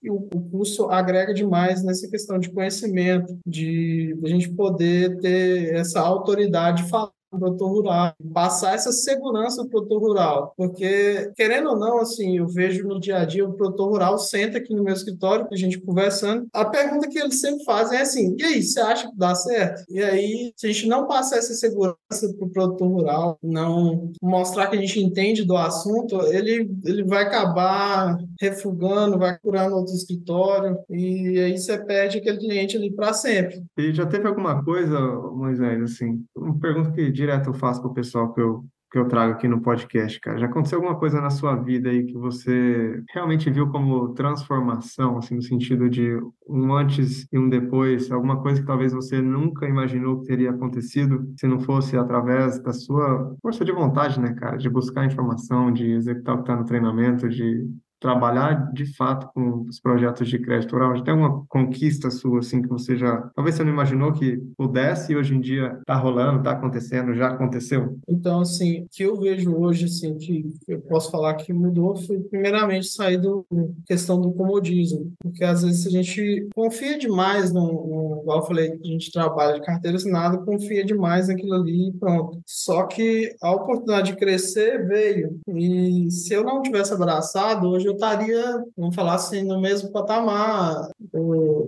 que 0.00 0.10
o, 0.10 0.28
o, 0.34 0.50
curso 0.50 0.90
agrega 0.90 1.32
demais 1.32 1.82
nessa 1.82 2.08
questão 2.08 2.38
de 2.38 2.50
conhecimento, 2.50 3.38
de, 3.46 4.14
de 4.14 4.26
a 4.26 4.28
gente 4.28 4.50
poder 4.50 5.18
ter 5.20 5.74
essa 5.74 6.00
autoridade 6.00 6.84
de 6.84 6.90
falar 6.90 7.10
produtor 7.38 7.70
rural, 7.70 8.14
passar 8.32 8.74
essa 8.74 8.92
segurança 8.92 9.62
para 9.62 9.66
o 9.66 9.70
produtor 9.70 10.00
rural, 10.00 10.54
porque, 10.56 11.30
querendo 11.36 11.70
ou 11.70 11.78
não, 11.78 11.98
assim, 11.98 12.38
eu 12.38 12.46
vejo 12.46 12.86
no 12.86 13.00
dia 13.00 13.18
a 13.18 13.24
dia 13.24 13.44
o 13.44 13.54
produtor 13.54 13.90
rural 13.90 14.18
senta 14.18 14.58
aqui 14.58 14.74
no 14.74 14.82
meu 14.82 14.94
escritório, 14.94 15.46
a 15.50 15.56
gente 15.56 15.80
conversando, 15.80 16.46
a 16.52 16.64
pergunta 16.64 17.08
que 17.08 17.18
eles 17.18 17.40
sempre 17.40 17.64
fazem 17.64 17.98
é 17.98 18.02
assim, 18.02 18.36
e 18.38 18.42
aí, 18.42 18.62
você 18.62 18.80
acha 18.80 19.08
que 19.08 19.16
dá 19.16 19.34
certo? 19.34 19.84
E 19.88 20.02
aí, 20.02 20.52
se 20.56 20.66
a 20.66 20.72
gente 20.72 20.86
não 20.88 21.06
passar 21.06 21.38
essa 21.38 21.54
segurança 21.54 21.96
para 22.38 22.46
o 22.46 22.50
produtor 22.50 22.88
rural, 22.88 23.38
não 23.42 24.12
mostrar 24.22 24.68
que 24.68 24.76
a 24.76 24.80
gente 24.80 25.00
entende 25.00 25.44
do 25.44 25.56
assunto, 25.56 26.20
ele, 26.26 26.70
ele 26.84 27.04
vai 27.04 27.24
acabar 27.24 28.18
refugando, 28.40 29.18
vai 29.18 29.38
curando 29.38 29.76
outro 29.76 29.94
escritório, 29.94 30.78
e 30.88 31.38
aí 31.38 31.56
você 31.56 31.78
perde 31.78 32.18
aquele 32.18 32.38
cliente 32.38 32.76
ali 32.76 32.92
para 32.92 33.12
sempre. 33.12 33.62
E 33.78 33.92
já 33.92 34.06
teve 34.06 34.26
alguma 34.26 34.62
coisa, 34.64 34.98
Moisés, 35.32 35.82
assim, 35.82 36.22
uma 36.36 36.58
pergunta 36.58 36.92
que 36.92 37.10
direto 37.20 37.48
eu 37.50 37.54
faço 37.54 37.80
para 37.80 37.90
o 37.90 37.94
pessoal 37.94 38.32
que 38.32 38.40
eu 38.40 38.64
que 38.90 38.98
eu 38.98 39.06
trago 39.06 39.34
aqui 39.34 39.46
no 39.46 39.60
podcast, 39.62 40.18
cara. 40.18 40.36
Já 40.38 40.46
aconteceu 40.46 40.78
alguma 40.78 40.98
coisa 40.98 41.20
na 41.20 41.30
sua 41.30 41.54
vida 41.54 41.90
aí 41.90 42.04
que 42.04 42.14
você 42.14 43.00
realmente 43.14 43.48
viu 43.48 43.70
como 43.70 44.12
transformação, 44.14 45.16
assim, 45.16 45.36
no 45.36 45.42
sentido 45.42 45.88
de 45.88 46.18
um 46.48 46.74
antes 46.74 47.24
e 47.32 47.38
um 47.38 47.48
depois? 47.48 48.10
Alguma 48.10 48.42
coisa 48.42 48.60
que 48.60 48.66
talvez 48.66 48.92
você 48.92 49.22
nunca 49.22 49.68
imaginou 49.68 50.20
que 50.20 50.26
teria 50.26 50.50
acontecido 50.50 51.32
se 51.38 51.46
não 51.46 51.60
fosse 51.60 51.96
através 51.96 52.60
da 52.60 52.72
sua 52.72 53.36
força 53.40 53.64
de 53.64 53.70
vontade, 53.70 54.18
né, 54.18 54.34
cara? 54.34 54.56
De 54.56 54.68
buscar 54.68 55.06
informação, 55.06 55.72
de 55.72 55.92
executar 55.92 56.34
o 56.34 56.38
que 56.38 56.42
está 56.42 56.56
no 56.56 56.64
treinamento, 56.64 57.28
de 57.28 57.68
trabalhar 58.00 58.72
de 58.72 58.86
fato 58.96 59.30
com 59.32 59.66
os 59.68 59.78
projetos 59.78 60.28
de 60.28 60.38
crédito 60.38 60.72
rural? 60.72 60.96
Já 60.96 61.04
tem 61.04 61.14
alguma 61.14 61.44
conquista 61.48 62.10
sua, 62.10 62.40
assim, 62.40 62.62
que 62.62 62.68
você 62.68 62.96
já, 62.96 63.30
talvez 63.34 63.54
você 63.54 63.64
não 63.64 63.72
imaginou 63.72 64.12
que 64.12 64.38
pudesse 64.56 65.12
e 65.12 65.16
hoje 65.16 65.34
em 65.34 65.40
dia 65.40 65.76
está 65.80 65.94
rolando, 65.94 66.38
está 66.38 66.52
acontecendo, 66.52 67.14
já 67.14 67.28
aconteceu? 67.28 67.98
Então, 68.08 68.40
assim, 68.40 68.82
o 68.82 68.88
que 68.90 69.02
eu 69.02 69.18
vejo 69.20 69.54
hoje, 69.54 69.84
assim, 69.84 70.16
que 70.16 70.44
eu 70.66 70.80
posso 70.80 71.10
falar 71.10 71.34
que 71.34 71.52
mudou 71.52 71.96
foi, 71.96 72.18
primeiramente, 72.20 72.86
sair 72.86 73.18
do 73.18 73.46
questão 73.86 74.20
do 74.20 74.32
comodismo, 74.32 75.12
porque 75.22 75.44
às 75.44 75.62
vezes 75.62 75.86
a 75.86 75.90
gente 75.90 76.48
confia 76.54 76.98
demais 76.98 77.52
no, 77.52 77.66
no 77.66 78.20
igual 78.22 78.38
eu 78.38 78.46
falei, 78.46 78.72
a 78.72 78.86
gente 78.86 79.12
trabalha 79.12 79.54
de 79.54 79.66
carteira 79.66 79.96
assinada, 79.96 80.38
confia 80.38 80.84
demais 80.84 81.28
naquilo 81.28 81.54
ali 81.54 81.88
e 81.88 81.92
pronto. 81.92 82.40
Só 82.46 82.84
que 82.84 83.34
a 83.42 83.50
oportunidade 83.52 84.12
de 84.12 84.18
crescer 84.18 84.86
veio, 84.86 85.40
e 85.48 86.10
se 86.10 86.32
eu 86.32 86.44
não 86.44 86.62
tivesse 86.62 86.92
abraçado, 86.92 87.68
hoje 87.68 87.89
eu 87.90 87.94
estaria, 87.94 88.64
vamos 88.76 88.94
falar 88.94 89.14
assim, 89.14 89.42
no 89.42 89.60
mesmo 89.60 89.90
patamar, 89.92 90.88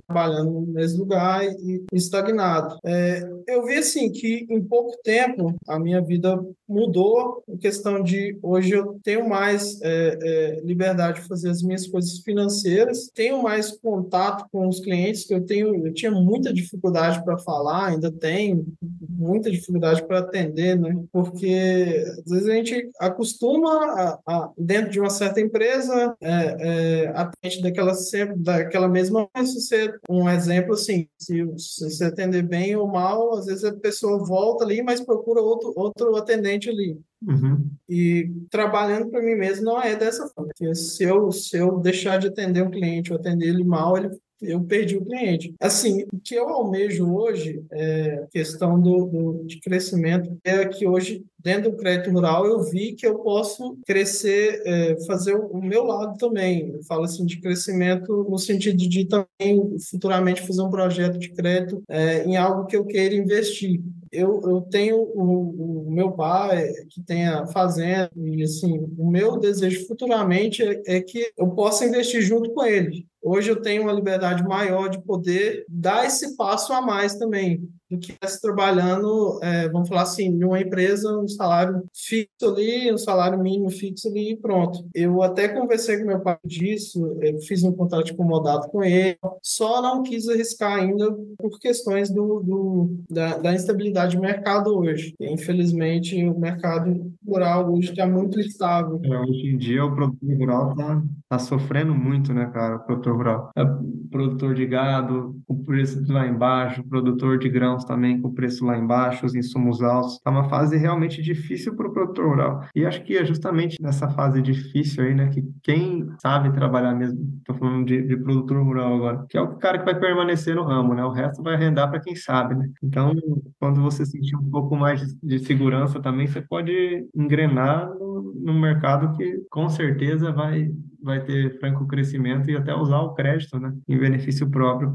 trabalhando 0.07 0.51
no 0.51 0.67
mesmo 0.67 1.01
lugar 1.01 1.45
e 1.45 1.85
estagnado. 1.93 2.79
É, 2.85 3.23
eu 3.47 3.65
vi 3.65 3.75
assim 3.75 4.11
que 4.11 4.47
em 4.49 4.63
pouco 4.63 4.97
tempo 5.03 5.55
a 5.69 5.79
minha 5.79 6.01
vida 6.01 6.39
mudou 6.69 7.43
em 7.49 7.57
questão 7.57 8.03
de 8.03 8.39
hoje 8.43 8.73
eu 8.73 8.99
tenho 9.03 9.29
mais 9.29 9.81
é, 9.83 10.19
é, 10.23 10.61
liberdade 10.65 11.21
de 11.21 11.29
fazer 11.29 11.51
as 11.51 11.63
minhas 11.63 11.87
coisas 11.87 12.19
financeiras, 12.21 13.11
tenho 13.15 13.43
mais 13.43 13.71
contato 13.79 14.47
com 14.51 14.67
os 14.67 14.81
clientes 14.81 15.27
que 15.27 15.35
eu 15.35 15.45
tenho, 15.45 15.87
eu 15.87 15.93
tinha 15.93 16.11
muita 16.11 16.53
dificuldade 16.53 17.23
para 17.25 17.39
falar, 17.39 17.89
ainda 17.89 18.11
tenho 18.11 18.67
muita 19.09 19.51
dificuldade 19.51 20.05
para 20.07 20.21
atender, 20.21 20.79
né? 20.79 20.97
Porque 21.13 22.05
às 22.25 22.31
vezes 22.31 22.49
a 22.49 22.55
gente 22.55 22.91
acostuma 22.99 23.71
a, 23.71 24.19
a 24.27 24.51
dentro 24.57 24.91
de 24.91 25.01
uma 25.01 25.11
certa 25.11 25.41
empresa 25.41 26.17
é, 26.21 26.57
é, 26.61 27.13
atende 27.15 27.63
daquela 27.63 27.95
sempre 27.95 28.37
daquela 28.39 28.89
mesma 28.89 29.29
se 29.37 29.61
você 29.61 29.95
um 30.09 30.29
exemplo 30.29 30.75
assim 30.75 31.09
se, 31.19 31.45
se 31.59 31.91
você 31.91 32.05
atender 32.05 32.43
bem 32.43 32.77
ou 32.77 32.87
mal 32.87 33.35
às 33.35 33.47
vezes 33.47 33.65
a 33.65 33.75
pessoa 33.75 34.25
volta 34.25 34.65
ali 34.65 34.83
mas 34.83 35.01
procura 35.01 35.41
outro 35.41 35.73
outro 35.77 36.17
atendente 36.17 36.69
ali 36.69 36.99
Uhum. 37.25 37.71
E 37.89 38.33
trabalhando 38.51 39.09
para 39.09 39.23
mim 39.23 39.37
mesmo 39.37 39.65
não 39.65 39.81
é 39.81 39.95
dessa 39.95 40.27
forma. 40.29 40.49
Porque 40.49 40.75
se 40.75 41.05
eu, 41.05 41.31
se 41.31 41.57
eu 41.57 41.79
deixar 41.79 42.19
de 42.19 42.27
atender 42.27 42.63
um 42.63 42.71
cliente 42.71 43.13
ou 43.13 43.19
atender 43.19 43.47
ele 43.47 43.63
mal, 43.63 43.97
ele 43.97 44.11
eu 44.43 44.61
perdi 44.65 44.97
o 44.97 45.05
cliente. 45.05 45.55
Assim, 45.61 46.05
o 46.13 46.19
que 46.19 46.35
eu 46.35 46.49
almejo 46.49 47.09
hoje, 47.15 47.65
é 47.71 48.27
questão 48.33 48.81
do, 48.81 49.07
do, 49.07 49.45
de 49.47 49.61
crescimento, 49.61 50.37
é 50.43 50.67
que 50.67 50.87
hoje, 50.87 51.25
dentro 51.43 51.71
do 51.71 51.77
crédito 51.77 52.11
rural, 52.11 52.47
eu 52.47 52.63
vi 52.63 52.93
que 52.93 53.07
eu 53.07 53.19
posso 53.19 53.77
crescer, 53.87 54.63
é, 54.65 54.97
fazer 55.07 55.35
o, 55.35 55.61
meu 55.61 55.85
lado 55.85 56.17
também. 56.17 56.71
Eu 56.71 56.83
falo 56.85 57.05
assim 57.05 57.27
de 57.27 57.41
crescimento 57.41 58.27
no 58.29 58.39
sentido 58.39 58.77
de 58.77 59.05
também 59.07 59.79
futuramente 59.91 60.47
fazer 60.47 60.63
um 60.63 60.71
projeto 60.71 61.19
de 61.19 61.31
crédito 61.31 61.83
é, 61.89 62.25
em 62.25 62.37
algo 62.37 62.67
que 62.67 62.77
eu 62.77 62.85
queira 62.85 63.15
investir. 63.15 63.81
Eu, 64.11 64.41
eu 64.45 64.61
tenho 64.61 64.97
o, 64.97 65.87
o, 65.87 65.91
meu 65.91 66.13
pai 66.13 66.71
que 66.91 67.03
tem 67.03 67.27
a 67.27 67.47
fazenda 67.47 68.11
e 68.15 68.43
assim 68.43 68.79
o 68.97 69.11
meu 69.11 69.39
desejo 69.39 69.87
futuramente 69.87 70.63
é, 70.63 70.83
é, 70.87 71.01
que 71.01 71.33
eu 71.37 71.49
possa 71.51 71.85
investir 71.85 72.21
junto 72.21 72.53
com 72.53 72.65
ele. 72.65 73.07
Hoje 73.23 73.51
eu 73.51 73.61
tenho 73.63 73.83
uma 73.83 73.93
liberdade 73.93 74.43
maior 74.43 74.89
de 74.89 75.01
poder 75.03 75.65
dar 75.69 76.05
esse 76.07 76.37
passo 76.37 76.73
a 76.73 76.83
mais 76.83 77.15
também 77.15 77.63
do 77.93 77.99
que 77.99 78.13
estivesse 78.13 78.41
trabalhando, 78.41 79.39
é, 79.43 79.69
vamos 79.69 79.89
falar 79.89 80.03
assim, 80.03 80.25
em 80.25 80.45
uma 80.45 80.61
empresa, 80.61 81.19
um 81.19 81.29
salário 81.29 81.85
fixo 81.95 82.31
ali, 82.43 82.93
um 82.93 82.97
salário 82.97 83.39
mínimo 83.39 83.71
fixo 83.71 84.09
ali 84.09 84.33
e 84.33 84.37
pronto. 84.37 84.85
Eu 84.95 85.23
até 85.23 85.49
conversei 85.49 85.99
com 85.99 86.07
meu 86.07 86.21
pai 86.21 86.39
disso, 86.45 87.19
eu 87.21 87.39
fiz 87.41 87.63
um 87.63 87.73
contrato 87.73 88.07
de 88.07 88.15
comodado 88.15 88.69
com 88.69 88.83
ele, 88.83 89.19
só 89.43 89.83
não 89.83 90.03
quis 90.03 90.29
arriscar 90.29 90.79
ainda 90.79 91.15
por 91.39 91.59
questões 91.59 92.11
do, 92.11 92.41
do 92.41 93.05
da, 93.11 93.37
da, 93.37 93.55
instabilidade 93.55 94.17
do 94.17 94.23
mercado 94.23 94.75
hoje. 94.75 95.15
Infelizmente, 95.21 96.17
o 96.25 96.39
mercado 96.39 97.13
rural 97.27 97.73
hoje 97.73 97.91
está 97.91 98.07
muito 98.07 98.41
instável. 98.41 99.01
É, 99.05 99.19
hoje 99.19 99.51
em 99.51 99.59
dia, 99.59 99.85
o 99.85 99.95
produtor 99.95 100.39
rural 100.39 100.71
está 100.71 101.03
tá 101.29 101.39
sofrendo 101.39 101.95
muito, 101.95 102.33
né, 102.33 102.47
cara? 102.53 102.77
O 102.77 102.81
produtor 102.81 103.17
rural. 103.17 103.51
É 103.57 103.65
produtor 104.11 104.55
de 104.55 104.67
gado, 104.67 105.37
o 105.49 105.65
preço 105.65 106.05
lá 106.13 106.27
embaixo, 106.27 106.85
produtor 106.85 107.39
de 107.39 107.49
grãos 107.49 107.82
também 107.85 108.21
com 108.21 108.29
o 108.29 108.35
preço 108.35 108.65
lá 108.65 108.77
embaixo, 108.77 109.27
os 109.27 109.35
insumos 109.35 109.83
altos. 109.83 110.15
Está 110.15 110.31
uma 110.31 110.49
fase 110.49 110.77
realmente 110.77 111.23
difícil 111.23 111.75
para 111.75 111.89
o 111.89 111.93
produtor 111.93 112.29
rural. 112.29 112.65
E 112.75 112.85
acho 112.85 113.03
que 113.05 113.17
é 113.17 113.25
justamente 113.25 113.81
nessa 113.81 114.09
fase 114.09 114.41
difícil 114.41 115.05
aí, 115.05 115.15
né, 115.15 115.29
que 115.29 115.43
quem 115.63 116.09
sabe 116.21 116.53
trabalhar 116.53 116.95
mesmo, 116.95 117.21
estou 117.39 117.55
falando 117.57 117.87
de, 117.87 118.03
de, 118.03 118.17
produtor 118.17 118.63
rural 118.63 118.95
agora, 118.95 119.27
que 119.29 119.37
é 119.37 119.41
o 119.41 119.57
cara 119.57 119.79
que 119.79 119.85
vai 119.85 119.99
permanecer 119.99 120.55
no 120.55 120.65
ramo, 120.65 120.95
né? 120.95 121.05
O 121.05 121.11
resto 121.11 121.43
vai 121.43 121.55
arrendar 121.55 121.91
para 121.91 122.01
quem 122.01 122.15
sabe, 122.15 122.55
né? 122.55 122.69
Então, 122.83 123.13
quando 123.59 123.81
você 123.81 124.05
sentir 124.05 124.37
um 124.37 124.51
pouco 124.51 124.77
mais 124.77 125.01
de, 125.01 125.39
de 125.39 125.39
segurança 125.45 126.01
também, 126.01 126.27
você 126.27 126.41
pode 126.41 127.07
engrenar 127.15 127.89
no, 127.89 128.35
no 128.35 128.55
mercado 128.55 129.17
que 129.17 129.43
com 129.51 129.69
certeza 129.69 130.33
vai 130.33 130.71
vai 131.03 131.25
ter 131.25 131.59
franco 131.59 131.87
crescimento 131.87 132.51
e 132.51 132.57
até 132.57 132.75
usar 132.75 133.01
o 133.01 133.15
crédito, 133.15 133.59
né, 133.59 133.73
em 133.89 133.99
benefício 133.99 134.49
próprio 134.51 134.95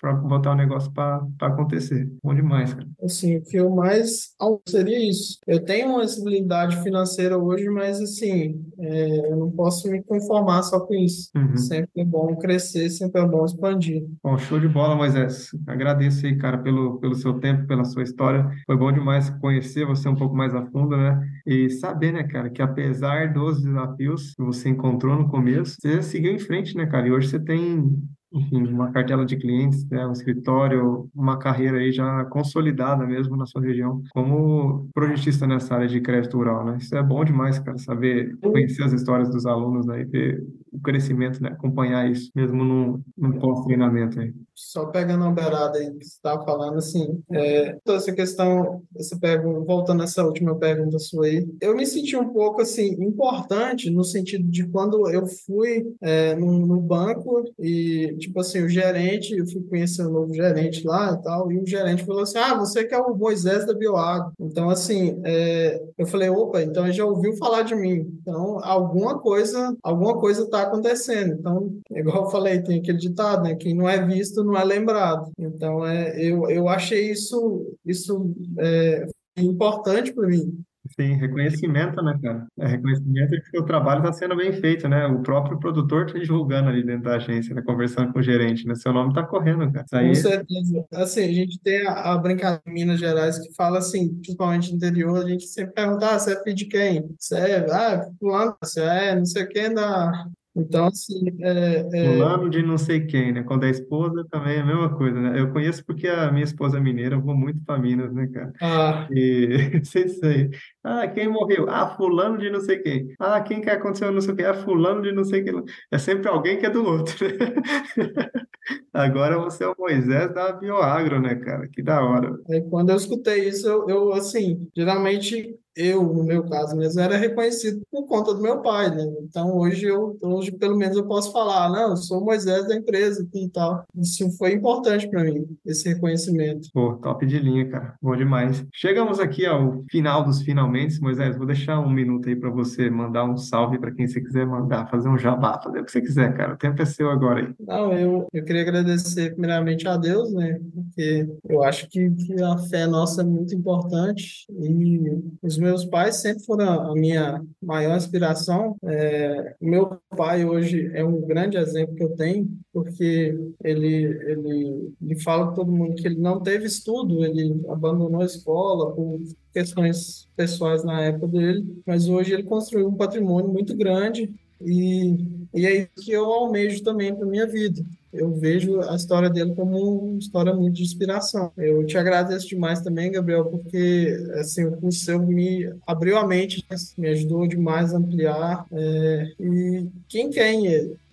para 0.00 0.12
botar 0.12 0.52
o 0.52 0.56
negócio 0.56 0.92
para 0.92 1.26
acontecer. 1.40 2.10
Bom 2.22 2.34
demais, 2.34 2.74
cara. 2.74 2.86
Assim, 3.02 3.36
o 3.36 3.42
que 3.42 3.56
eu 3.56 3.70
mais 3.70 4.34
seria 4.68 5.08
isso. 5.08 5.38
Eu 5.46 5.64
tenho 5.64 5.90
uma 5.90 6.04
estabilidade 6.04 6.82
financeira 6.82 7.38
hoje, 7.38 7.68
mas 7.68 8.00
assim, 8.00 8.62
é, 8.78 9.32
eu 9.32 9.36
não 9.36 9.50
posso 9.50 9.90
me 9.90 10.02
conformar 10.02 10.62
só 10.62 10.80
com 10.80 10.94
isso. 10.94 11.30
Uhum. 11.34 11.56
Sempre 11.56 12.02
é 12.02 12.04
bom 12.04 12.36
crescer, 12.36 12.90
sempre 12.90 13.20
é 13.20 13.26
bom 13.26 13.44
expandir. 13.44 14.04
Bom, 14.22 14.36
show 14.38 14.60
de 14.60 14.68
bola, 14.68 14.94
Moisés. 14.94 15.50
Agradeço 15.66 16.26
aí, 16.26 16.36
cara, 16.36 16.58
pelo, 16.58 16.98
pelo 16.98 17.14
seu 17.14 17.34
tempo, 17.40 17.66
pela 17.66 17.84
sua 17.84 18.02
história. 18.02 18.48
Foi 18.66 18.76
bom 18.76 18.92
demais 18.92 19.30
conhecer 19.30 19.86
você 19.86 20.08
um 20.08 20.16
pouco 20.16 20.36
mais 20.36 20.54
a 20.54 20.64
fundo, 20.66 20.96
né? 20.96 21.20
E 21.46 21.70
saber, 21.70 22.12
né, 22.12 22.24
cara, 22.24 22.50
que 22.50 22.62
apesar 22.62 23.32
dos 23.32 23.62
desafios 23.62 24.34
que 24.34 24.42
você 24.42 24.68
encontrou 24.68 25.16
no 25.16 25.25
começo, 25.28 25.76
você 25.80 26.02
seguiu 26.02 26.32
em 26.32 26.38
frente, 26.38 26.76
né, 26.76 26.86
cara? 26.86 27.06
E 27.06 27.12
hoje 27.12 27.28
você 27.28 27.38
tem 27.38 27.98
enfim, 28.32 28.66
uma 28.66 28.90
cartela 28.90 29.24
de 29.24 29.36
clientes, 29.36 29.88
né, 29.88 30.06
um 30.06 30.12
escritório, 30.12 31.08
uma 31.14 31.38
carreira 31.38 31.78
aí 31.78 31.92
já 31.92 32.24
consolidada 32.26 33.06
mesmo 33.06 33.36
na 33.36 33.46
sua 33.46 33.62
região 33.62 34.02
como 34.10 34.88
projetista 34.92 35.46
nessa 35.46 35.74
área 35.74 35.88
de 35.88 36.00
crédito 36.00 36.36
rural, 36.36 36.64
né? 36.64 36.76
Isso 36.78 36.94
é 36.94 37.02
bom 37.02 37.24
demais, 37.24 37.58
cara, 37.58 37.78
saber 37.78 38.36
conhecer 38.42 38.82
as 38.82 38.92
histórias 38.92 39.30
dos 39.30 39.46
alunos, 39.46 39.86
né, 39.86 40.00
e 40.00 40.04
ver 40.04 40.44
o 40.76 40.80
crescimento, 40.82 41.42
né, 41.42 41.50
acompanhar 41.50 42.10
isso 42.10 42.30
mesmo 42.34 42.64
no, 42.64 43.00
no 43.16 43.38
pós-treinamento. 43.38 44.18
Só 44.54 44.86
pegando 44.86 45.24
uma 45.24 45.32
beirada 45.32 45.78
aí 45.78 45.90
que 45.92 46.04
você 46.04 46.16
estava 46.16 46.44
falando, 46.44 46.78
assim, 46.78 47.22
é, 47.32 47.76
toda 47.84 47.98
essa 47.98 48.12
questão, 48.12 48.82
essa 48.96 49.18
pergunta, 49.18 49.60
voltando 49.60 50.00
nessa 50.00 50.24
última 50.24 50.54
pergunta 50.56 50.98
sua 50.98 51.26
aí, 51.26 51.46
eu 51.60 51.76
me 51.76 51.86
senti 51.86 52.16
um 52.16 52.28
pouco, 52.32 52.62
assim, 52.62 52.92
importante 53.02 53.90
no 53.90 54.04
sentido 54.04 54.48
de 54.48 54.66
quando 54.68 55.10
eu 55.10 55.26
fui 55.26 55.84
é, 56.00 56.34
no, 56.34 56.66
no 56.66 56.80
banco 56.80 57.44
e 57.58 58.16
tipo 58.18 58.40
assim, 58.40 58.62
o 58.62 58.68
gerente, 58.68 59.36
eu 59.36 59.46
fui 59.46 59.62
conhecer 59.62 60.06
um 60.06 60.10
novo 60.10 60.32
gerente 60.32 60.86
lá 60.86 61.12
e 61.12 61.22
tal, 61.22 61.52
e 61.52 61.58
o 61.58 61.66
gerente 61.66 62.04
falou 62.04 62.22
assim: 62.22 62.38
Ah, 62.38 62.54
você 62.54 62.84
que 62.84 62.94
é 62.94 62.98
o 62.98 63.16
Moisés 63.16 63.66
da 63.66 63.74
Bioagro. 63.74 64.32
Então, 64.40 64.70
assim, 64.70 65.20
é, 65.24 65.80
eu 65.98 66.06
falei, 66.06 66.28
opa, 66.28 66.62
então 66.62 66.84
ele 66.84 66.92
já 66.92 67.04
ouviu 67.04 67.36
falar 67.36 67.62
de 67.62 67.74
mim. 67.74 68.06
Então, 68.20 68.58
alguma 68.62 69.18
coisa, 69.18 69.76
alguma 69.82 70.18
coisa 70.18 70.42
está 70.42 70.65
acontecendo. 70.66 71.34
Então, 71.34 71.78
igual 71.90 72.24
eu 72.24 72.30
falei, 72.30 72.62
tem 72.62 72.80
aquele 72.80 72.98
ditado, 72.98 73.42
né? 73.42 73.54
Quem 73.54 73.74
não 73.74 73.88
é 73.88 74.04
visto 74.04 74.44
não 74.44 74.56
é 74.56 74.64
lembrado. 74.64 75.30
Então, 75.38 75.86
é, 75.86 76.20
eu, 76.20 76.48
eu 76.50 76.68
achei 76.68 77.10
isso, 77.10 77.76
isso 77.84 78.34
é, 78.58 79.06
importante 79.36 80.12
para 80.12 80.28
mim. 80.28 80.64
Sim, 80.94 81.14
reconhecimento, 81.14 82.00
né, 82.02 82.18
cara? 82.22 82.46
É 82.58 82.66
reconhecimento 82.66 83.30
de 83.30 83.42
que 83.42 83.58
o 83.58 83.64
trabalho 83.64 84.00
está 84.00 84.12
sendo 84.12 84.36
bem 84.36 84.52
feito, 84.52 84.88
né? 84.88 85.06
O 85.06 85.20
próprio 85.20 85.58
produtor 85.58 86.06
está 86.06 86.18
divulgando 86.18 86.68
ali 86.68 86.84
dentro 86.84 87.04
da 87.04 87.16
agência, 87.16 87.54
né? 87.54 87.62
Conversando 87.62 88.12
com 88.12 88.20
o 88.20 88.22
gerente, 88.22 88.66
né? 88.66 88.74
Seu 88.74 88.92
nome 88.92 89.10
está 89.10 89.24
correndo, 89.24 89.70
cara. 89.72 89.84
Isso 89.84 89.96
aí... 89.96 90.08
Com 90.08 90.14
certeza. 90.14 90.84
Assim, 90.92 91.24
a 91.24 91.32
gente 91.32 91.60
tem 91.60 91.86
a, 91.86 92.12
a 92.12 92.18
brincadeira 92.18 92.62
em 92.66 92.72
Minas 92.72 93.00
Gerais 93.00 93.38
que 93.38 93.54
fala 93.54 93.78
assim, 93.78 94.14
principalmente 94.14 94.70
no 94.70 94.76
interior, 94.76 95.24
a 95.24 95.28
gente 95.28 95.46
sempre 95.46 95.74
pergunta, 95.74 96.06
ah, 96.06 96.18
você 96.18 96.32
é 96.32 96.42
filho 96.42 96.56
de 96.56 96.64
quem? 96.66 97.14
Você 97.18 97.36
é, 97.36 97.66
ah, 97.70 98.08
fulano, 98.18 98.56
você 98.62 98.80
é 98.80 99.16
não 99.16 99.26
sei 99.26 99.46
quem 99.46 99.74
da, 99.74 100.26
então, 100.56 100.86
assim, 100.86 101.26
é, 101.40 101.86
é... 101.92 102.14
Fulano 102.14 102.48
de 102.48 102.62
não 102.62 102.78
sei 102.78 103.06
quem, 103.06 103.32
né? 103.32 103.42
Quando 103.42 103.64
é 103.64 103.70
esposa 103.70 104.26
também 104.30 104.56
é 104.56 104.60
a 104.60 104.66
mesma 104.66 104.96
coisa, 104.96 105.20
né? 105.20 105.38
Eu 105.38 105.52
conheço 105.52 105.84
porque 105.84 106.08
a 106.08 106.32
minha 106.32 106.44
esposa 106.44 106.78
é 106.78 106.80
mineira, 106.80 107.16
eu 107.16 107.20
vou 107.20 107.36
muito 107.36 107.60
para 107.64 107.78
Minas, 107.78 108.12
né, 108.12 108.26
cara? 108.28 108.52
Ah. 108.60 109.06
E 109.10 109.80
sei 109.84 110.08
sei. 110.08 110.50
Ah, 110.82 111.06
quem 111.08 111.28
morreu? 111.28 111.66
Ah, 111.68 111.94
fulano 111.96 112.38
de 112.38 112.48
não 112.48 112.60
sei 112.60 112.78
quem. 112.78 113.14
Ah, 113.18 113.40
quem 113.40 113.60
que 113.60 113.68
aconteceu 113.68 114.10
não 114.10 114.20
sei 114.20 114.32
o 114.32 114.36
quê? 114.36 114.44
Ah, 114.44 114.54
fulano 114.54 115.02
de 115.02 115.12
não 115.12 115.24
sei 115.24 115.42
quem. 115.42 115.62
É 115.90 115.98
sempre 115.98 116.28
alguém 116.28 116.58
que 116.58 116.66
é 116.66 116.70
do 116.70 116.84
outro. 116.84 117.26
Né? 117.26 117.34
Agora 118.92 119.38
você 119.38 119.64
é 119.64 119.68
o 119.68 119.76
Moisés 119.78 120.32
da 120.32 120.52
Bioagro, 120.52 121.20
né, 121.20 121.34
cara? 121.34 121.68
Que 121.68 121.82
da 121.82 122.02
hora. 122.02 122.36
Aí, 122.50 122.62
quando 122.62 122.90
eu 122.90 122.96
escutei 122.96 123.48
isso, 123.48 123.66
eu, 123.68 123.88
eu 123.88 124.12
assim, 124.12 124.68
geralmente 124.74 125.54
eu, 125.76 126.02
no 126.02 126.24
meu 126.24 126.44
caso 126.44 126.74
mesmo, 126.74 127.00
era 127.00 127.16
reconhecido 127.16 127.82
por 127.90 128.06
conta 128.06 128.32
do 128.34 128.40
meu 128.40 128.62
pai, 128.62 128.94
né? 128.94 129.04
Então 129.22 129.54
hoje 129.56 129.86
eu, 129.86 130.16
hoje 130.22 130.50
pelo 130.52 130.76
menos 130.76 130.96
eu 130.96 131.06
posso 131.06 131.30
falar, 131.30 131.70
não, 131.70 131.90
eu 131.90 131.96
sou 131.96 132.24
Moisés 132.24 132.66
da 132.66 132.74
empresa 132.74 133.26
e 133.34 133.48
tal. 133.50 133.84
Isso 133.94 134.30
foi 134.38 134.52
importante 134.52 135.08
para 135.08 135.22
mim, 135.24 135.46
esse 135.66 135.88
reconhecimento. 135.88 136.68
Pô, 136.72 136.94
top 136.94 137.26
de 137.26 137.38
linha, 137.38 137.68
cara. 137.68 137.94
Bom 138.00 138.16
demais. 138.16 138.64
Chegamos 138.72 139.20
aqui 139.20 139.44
ao 139.44 139.84
final 139.90 140.24
dos 140.24 140.40
finalmente, 140.42 141.00
Moisés. 141.00 141.36
Vou 141.36 141.46
deixar 141.46 141.78
um 141.80 141.90
minuto 141.90 142.28
aí 142.28 142.36
para 142.36 142.50
você 142.50 142.88
mandar 142.88 143.24
um 143.24 143.36
salve 143.36 143.78
para 143.78 143.92
quem 143.92 144.06
você 144.06 144.20
quiser 144.20 144.46
mandar, 144.46 144.88
fazer 144.88 145.08
um 145.08 145.18
jabá, 145.18 145.60
fazer 145.62 145.80
o 145.80 145.84
que 145.84 145.92
você 145.92 146.00
quiser, 146.00 146.34
cara. 146.34 146.54
O 146.54 146.58
tempo 146.58 146.80
é 146.80 146.84
seu 146.86 147.10
agora 147.10 147.40
aí. 147.40 147.54
Não, 147.60 147.92
eu, 147.92 148.26
eu 148.32 148.44
queria 148.44 148.62
agradecer 148.62 149.32
primeiramente 149.32 149.86
a 149.86 149.96
Deus, 149.96 150.32
né? 150.32 150.58
Porque 150.74 151.26
eu 151.48 151.62
acho 151.62 151.88
que, 151.88 152.10
que 152.10 152.42
a 152.42 152.56
fé 152.56 152.86
nossa 152.86 153.22
é 153.22 153.24
muito 153.24 153.54
importante 153.54 154.46
e 154.50 155.00
os 155.42 155.58
meus 155.58 155.65
pais 155.84 156.16
sempre 156.16 156.44
foram 156.44 156.90
a 156.90 156.94
minha 156.94 157.42
maior 157.62 157.96
inspiração. 157.96 158.76
É, 158.84 159.54
meu 159.60 159.98
pai 160.16 160.44
hoje 160.44 160.90
é 160.94 161.04
um 161.04 161.20
grande 161.20 161.56
exemplo 161.56 161.94
que 161.94 162.02
eu 162.02 162.16
tenho, 162.16 162.48
porque 162.72 163.36
ele, 163.62 164.04
ele, 164.04 164.94
ele 165.02 165.20
fala 165.22 165.46
para 165.46 165.56
todo 165.56 165.72
mundo 165.72 165.96
que 165.96 166.06
ele 166.06 166.20
não 166.20 166.40
teve 166.40 166.66
estudo, 166.66 167.24
ele 167.24 167.60
abandonou 167.68 168.22
a 168.22 168.26
escola 168.26 168.94
por 168.94 169.20
questões 169.52 170.28
pessoais 170.36 170.84
na 170.84 171.02
época 171.02 171.28
dele, 171.28 171.82
mas 171.86 172.08
hoje 172.08 172.32
ele 172.32 172.42
construiu 172.42 172.88
um 172.88 172.96
patrimônio 172.96 173.50
muito 173.50 173.76
grande 173.76 174.34
e, 174.60 175.16
e 175.54 175.66
é 175.66 175.76
isso 175.76 176.04
que 176.04 176.12
eu 176.12 176.24
almejo 176.24 176.82
também 176.82 177.14
para 177.14 177.26
minha 177.26 177.46
vida 177.46 177.84
eu 178.18 178.32
vejo 178.32 178.80
a 178.82 178.94
história 178.94 179.30
dele 179.30 179.54
como 179.54 180.10
uma 180.10 180.18
história 180.18 180.52
muito 180.54 180.74
de 180.74 180.82
inspiração. 180.82 181.52
Eu 181.56 181.84
te 181.86 181.96
agradeço 181.96 182.48
demais 182.48 182.80
também, 182.80 183.12
Gabriel, 183.12 183.44
porque 183.46 184.16
assim, 184.34 184.64
o 184.82 184.90
seu 184.92 185.20
me 185.20 185.72
abriu 185.86 186.16
a 186.18 186.26
mente, 186.26 186.64
me 186.96 187.08
ajudou 187.08 187.46
demais 187.46 187.94
a 187.94 187.98
ampliar. 187.98 188.66
É, 188.72 189.32
e 189.38 189.86
quem 190.08 190.30
quer 190.30 190.54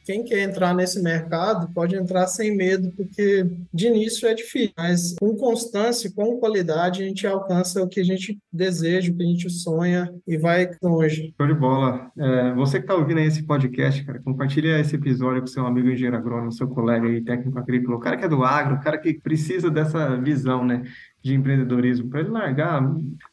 quem 0.06 0.24
quer 0.24 0.40
entrar 0.40 0.74
nesse 0.74 1.02
mercado 1.02 1.72
pode 1.74 1.96
entrar 1.96 2.28
sem 2.28 2.56
medo, 2.56 2.92
porque 2.96 3.46
de 3.74 3.88
início 3.88 4.28
é 4.28 4.34
difícil, 4.34 4.74
mas 4.78 5.16
com 5.20 5.36
constância, 5.36 6.12
com 6.14 6.38
qualidade, 6.38 7.04
a 7.04 7.06
gente 7.06 7.26
alcança 7.26 7.82
o 7.82 7.88
que 7.88 8.00
a 8.00 8.04
gente 8.04 8.38
deseja, 8.52 9.12
o 9.12 9.16
que 9.16 9.24
a 9.24 9.26
gente 9.26 9.50
sonha 9.50 10.14
e 10.28 10.38
vai 10.38 10.70
longe. 10.82 11.34
Show 11.38 11.48
de 11.48 11.54
bola. 11.54 12.12
É, 12.18 12.54
você 12.54 12.78
que 12.78 12.86
está 12.86 12.96
ouvindo 12.96 13.20
esse 13.20 13.44
podcast, 13.44 14.04
cara, 14.04 14.20
compartilha 14.20 14.80
esse 14.80 14.96
episódio 14.96 15.42
com 15.42 15.48
seu 15.48 15.66
amigo 15.66 15.90
engenheiro 15.90 16.18
agrônomo, 16.18 16.52
seu 16.52 16.68
colega 16.68 17.08
aí, 17.08 17.24
técnico 17.24 17.58
agrícola, 17.58 17.98
o 17.98 18.00
cara 18.00 18.18
que 18.18 18.26
é 18.26 18.30
do 18.30 18.44
agro, 18.44 18.76
o 18.76 18.82
cara 18.82 18.98
que 18.98 19.14
precisa 19.14 19.70
dessa 19.70 20.18
visão, 20.18 20.66
né? 20.66 20.84
de 21.24 21.34
empreendedorismo, 21.34 22.10
para 22.10 22.20
ele 22.20 22.30
largar 22.30 22.84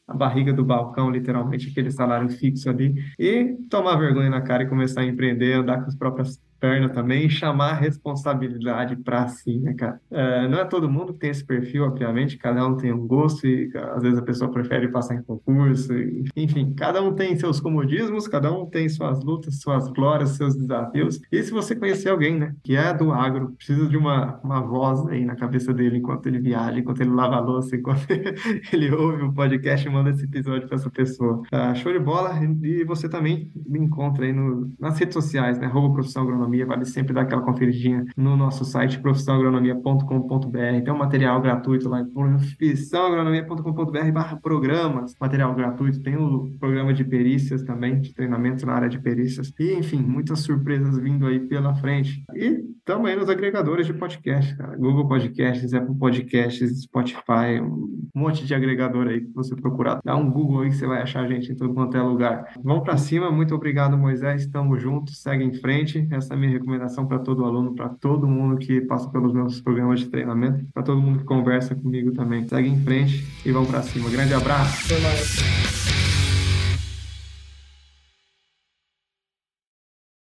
a 0.07 0.15
barriga 0.15 0.53
do 0.53 0.65
balcão, 0.65 1.11
literalmente, 1.11 1.69
aquele 1.69 1.91
salário 1.91 2.31
fixo 2.31 2.71
ali, 2.71 2.95
e 3.19 3.57
tomar 3.69 3.97
vergonha 3.97 4.31
na 4.31 4.41
cara 4.41 4.63
e 4.63 4.69
começar 4.69 5.01
a 5.01 5.05
empreender, 5.05 5.55
andar 5.55 5.81
com 5.81 5.89
as 5.89 5.97
próprias 5.97 6.41
perna 6.61 6.89
também 6.89 7.29
chamar 7.29 7.71
a 7.71 7.75
responsabilidade 7.75 8.95
para 8.97 9.27
si, 9.29 9.59
né, 9.59 9.75
cara? 9.75 10.01
É, 10.11 10.47
não 10.47 10.59
é 10.59 10.65
todo 10.65 10.91
mundo 10.91 11.15
que 11.15 11.21
tem 11.21 11.31
esse 11.31 11.45
perfil, 11.45 11.85
obviamente, 11.85 12.37
cada 12.37 12.67
um 12.67 12.77
tem 12.77 12.93
um 12.93 13.07
gosto 13.07 13.47
e 13.47 13.71
às 13.75 14.03
vezes 14.03 14.19
a 14.19 14.23
pessoa 14.23 14.51
prefere 14.51 14.89
passar 14.89 15.15
em 15.15 15.23
concurso, 15.23 15.93
e, 15.95 16.25
enfim, 16.37 16.75
cada 16.75 17.03
um 17.03 17.15
tem 17.15 17.35
seus 17.37 17.61
comodismos, 17.61 18.29
cada 18.29 18.53
um 18.53 18.67
tem 18.67 18.89
suas 18.89 19.25
lutas, 19.25 19.61
suas 19.61 19.89
glórias, 19.89 20.31
seus 20.31 20.57
desafios. 20.57 21.21
E 21.33 21.43
se 21.43 21.51
você 21.51 21.75
conhecer 21.75 22.11
alguém, 22.11 22.39
né, 22.39 22.55
que 22.63 22.77
é 22.77 22.93
do 22.93 23.13
agro, 23.13 23.53
precisa 23.57 23.89
de 23.89 23.97
uma, 23.97 24.39
uma 24.45 24.61
voz 24.61 25.07
aí 25.09 25.25
na 25.25 25.37
cabeça 25.37 25.73
dele 25.73 25.99
enquanto 25.99 26.27
ele 26.27 26.41
viaja, 26.41 26.79
enquanto 26.79 27.01
ele 27.01 27.11
lava 27.11 27.37
a 27.37 27.41
louça, 27.41 27.77
enquanto 27.77 28.07
ele 28.73 28.93
ouve 28.93 29.25
o 29.25 29.33
podcast 29.33 29.87
e 29.87 29.91
manda 29.91 30.11
esse 30.11 30.25
episódio 30.25 30.67
para 30.67 30.77
essa 30.77 30.91
pessoa. 30.91 31.43
Ah, 31.51 31.75
show 31.75 31.93
de 31.93 31.99
bola! 31.99 32.39
E 32.63 32.85
você 32.85 33.09
também 33.09 33.51
me 33.67 33.79
encontra 33.79 34.25
aí 34.25 34.33
no, 34.33 34.71
nas 34.79 34.99
redes 34.99 35.15
sociais, 35.15 35.59
né, 35.59 35.67
arroba 35.67 35.95
profissão 35.95 36.27
agronomia, 36.51 36.67
vale 36.67 36.85
sempre 36.85 37.15
dar 37.15 37.23
aquela 37.23 37.43
conferidinha 37.43 38.05
no 38.17 38.37
nosso 38.37 38.65
site 38.65 39.01
profissãoagronomia.com.br. 39.01 40.85
Tem 40.85 40.93
um 40.93 40.99
material 40.99 41.41
gratuito 41.41 41.89
lá 41.89 42.05
profissãoagronomia.com.br 42.13 44.13
barra 44.13 44.37
programas, 44.37 45.15
material 45.21 45.55
gratuito. 45.55 46.03
Tem 46.03 46.17
o 46.17 46.51
programa 46.59 46.93
de 46.93 47.05
perícias 47.05 47.63
também, 47.63 48.01
de 48.01 48.13
treinamentos 48.13 48.65
na 48.65 48.73
área 48.73 48.89
de 48.89 48.99
perícias. 48.99 49.53
E, 49.59 49.75
enfim, 49.75 49.99
muitas 49.99 50.41
surpresas 50.41 50.99
vindo 50.99 51.27
aí 51.27 51.39
pela 51.41 51.75
frente. 51.75 52.25
E 52.35 52.65
também 52.85 53.17
nos 53.17 53.29
agregadores 53.29 53.87
de 53.87 53.95
podcast, 53.95 54.57
cara. 54.57 54.77
Google 54.77 55.07
Podcasts, 55.07 55.73
Apple 55.73 55.97
Podcasts, 55.97 56.83
Spotify, 56.83 57.61
um 57.63 58.09
monte 58.15 58.45
de 58.45 58.55
agregador 58.55 59.07
aí 59.07 59.21
que 59.21 59.33
você 59.33 59.55
procurar. 59.55 60.01
Dá 60.05 60.17
um 60.17 60.31
Google 60.31 60.63
aí 60.63 60.71
que 60.71 60.77
você 60.77 60.87
vai 60.87 61.03
achar 61.03 61.25
a 61.25 61.29
gente 61.29 61.53
em 61.53 61.55
todo 61.55 61.73
quanto 61.73 61.97
é 61.97 62.03
lugar. 62.03 62.53
Vamos 62.63 62.83
para 62.83 62.97
cima. 62.97 63.31
Muito 63.31 63.55
obrigado, 63.55 63.97
Moisés. 63.97 64.43
Estamos 64.43 64.83
juntos. 64.83 65.23
Segue 65.23 65.45
em 65.45 65.53
frente. 65.53 66.09
Essa 66.11 66.35
minha 66.41 66.53
recomendação 66.53 67.07
para 67.07 67.19
todo 67.19 67.45
aluno, 67.45 67.75
para 67.75 67.89
todo 67.89 68.27
mundo 68.27 68.57
que 68.57 68.81
passa 68.83 69.09
pelos 69.11 69.33
meus 69.33 69.61
programas 69.61 70.01
de 70.01 70.09
treinamento, 70.09 70.67
para 70.73 70.83
todo 70.83 71.01
mundo 71.01 71.21
que 71.21 71.25
conversa 71.25 71.75
comigo 71.75 72.13
também. 72.13 72.47
Segue 72.49 72.69
em 72.69 72.81
frente 72.83 73.27
e 73.45 73.53
vamos 73.53 73.71
para 73.71 73.83
cima. 73.83 74.11
Grande 74.11 74.35
abraço. 74.35 74.93
Até 74.93 75.01
mais. 75.03 76.20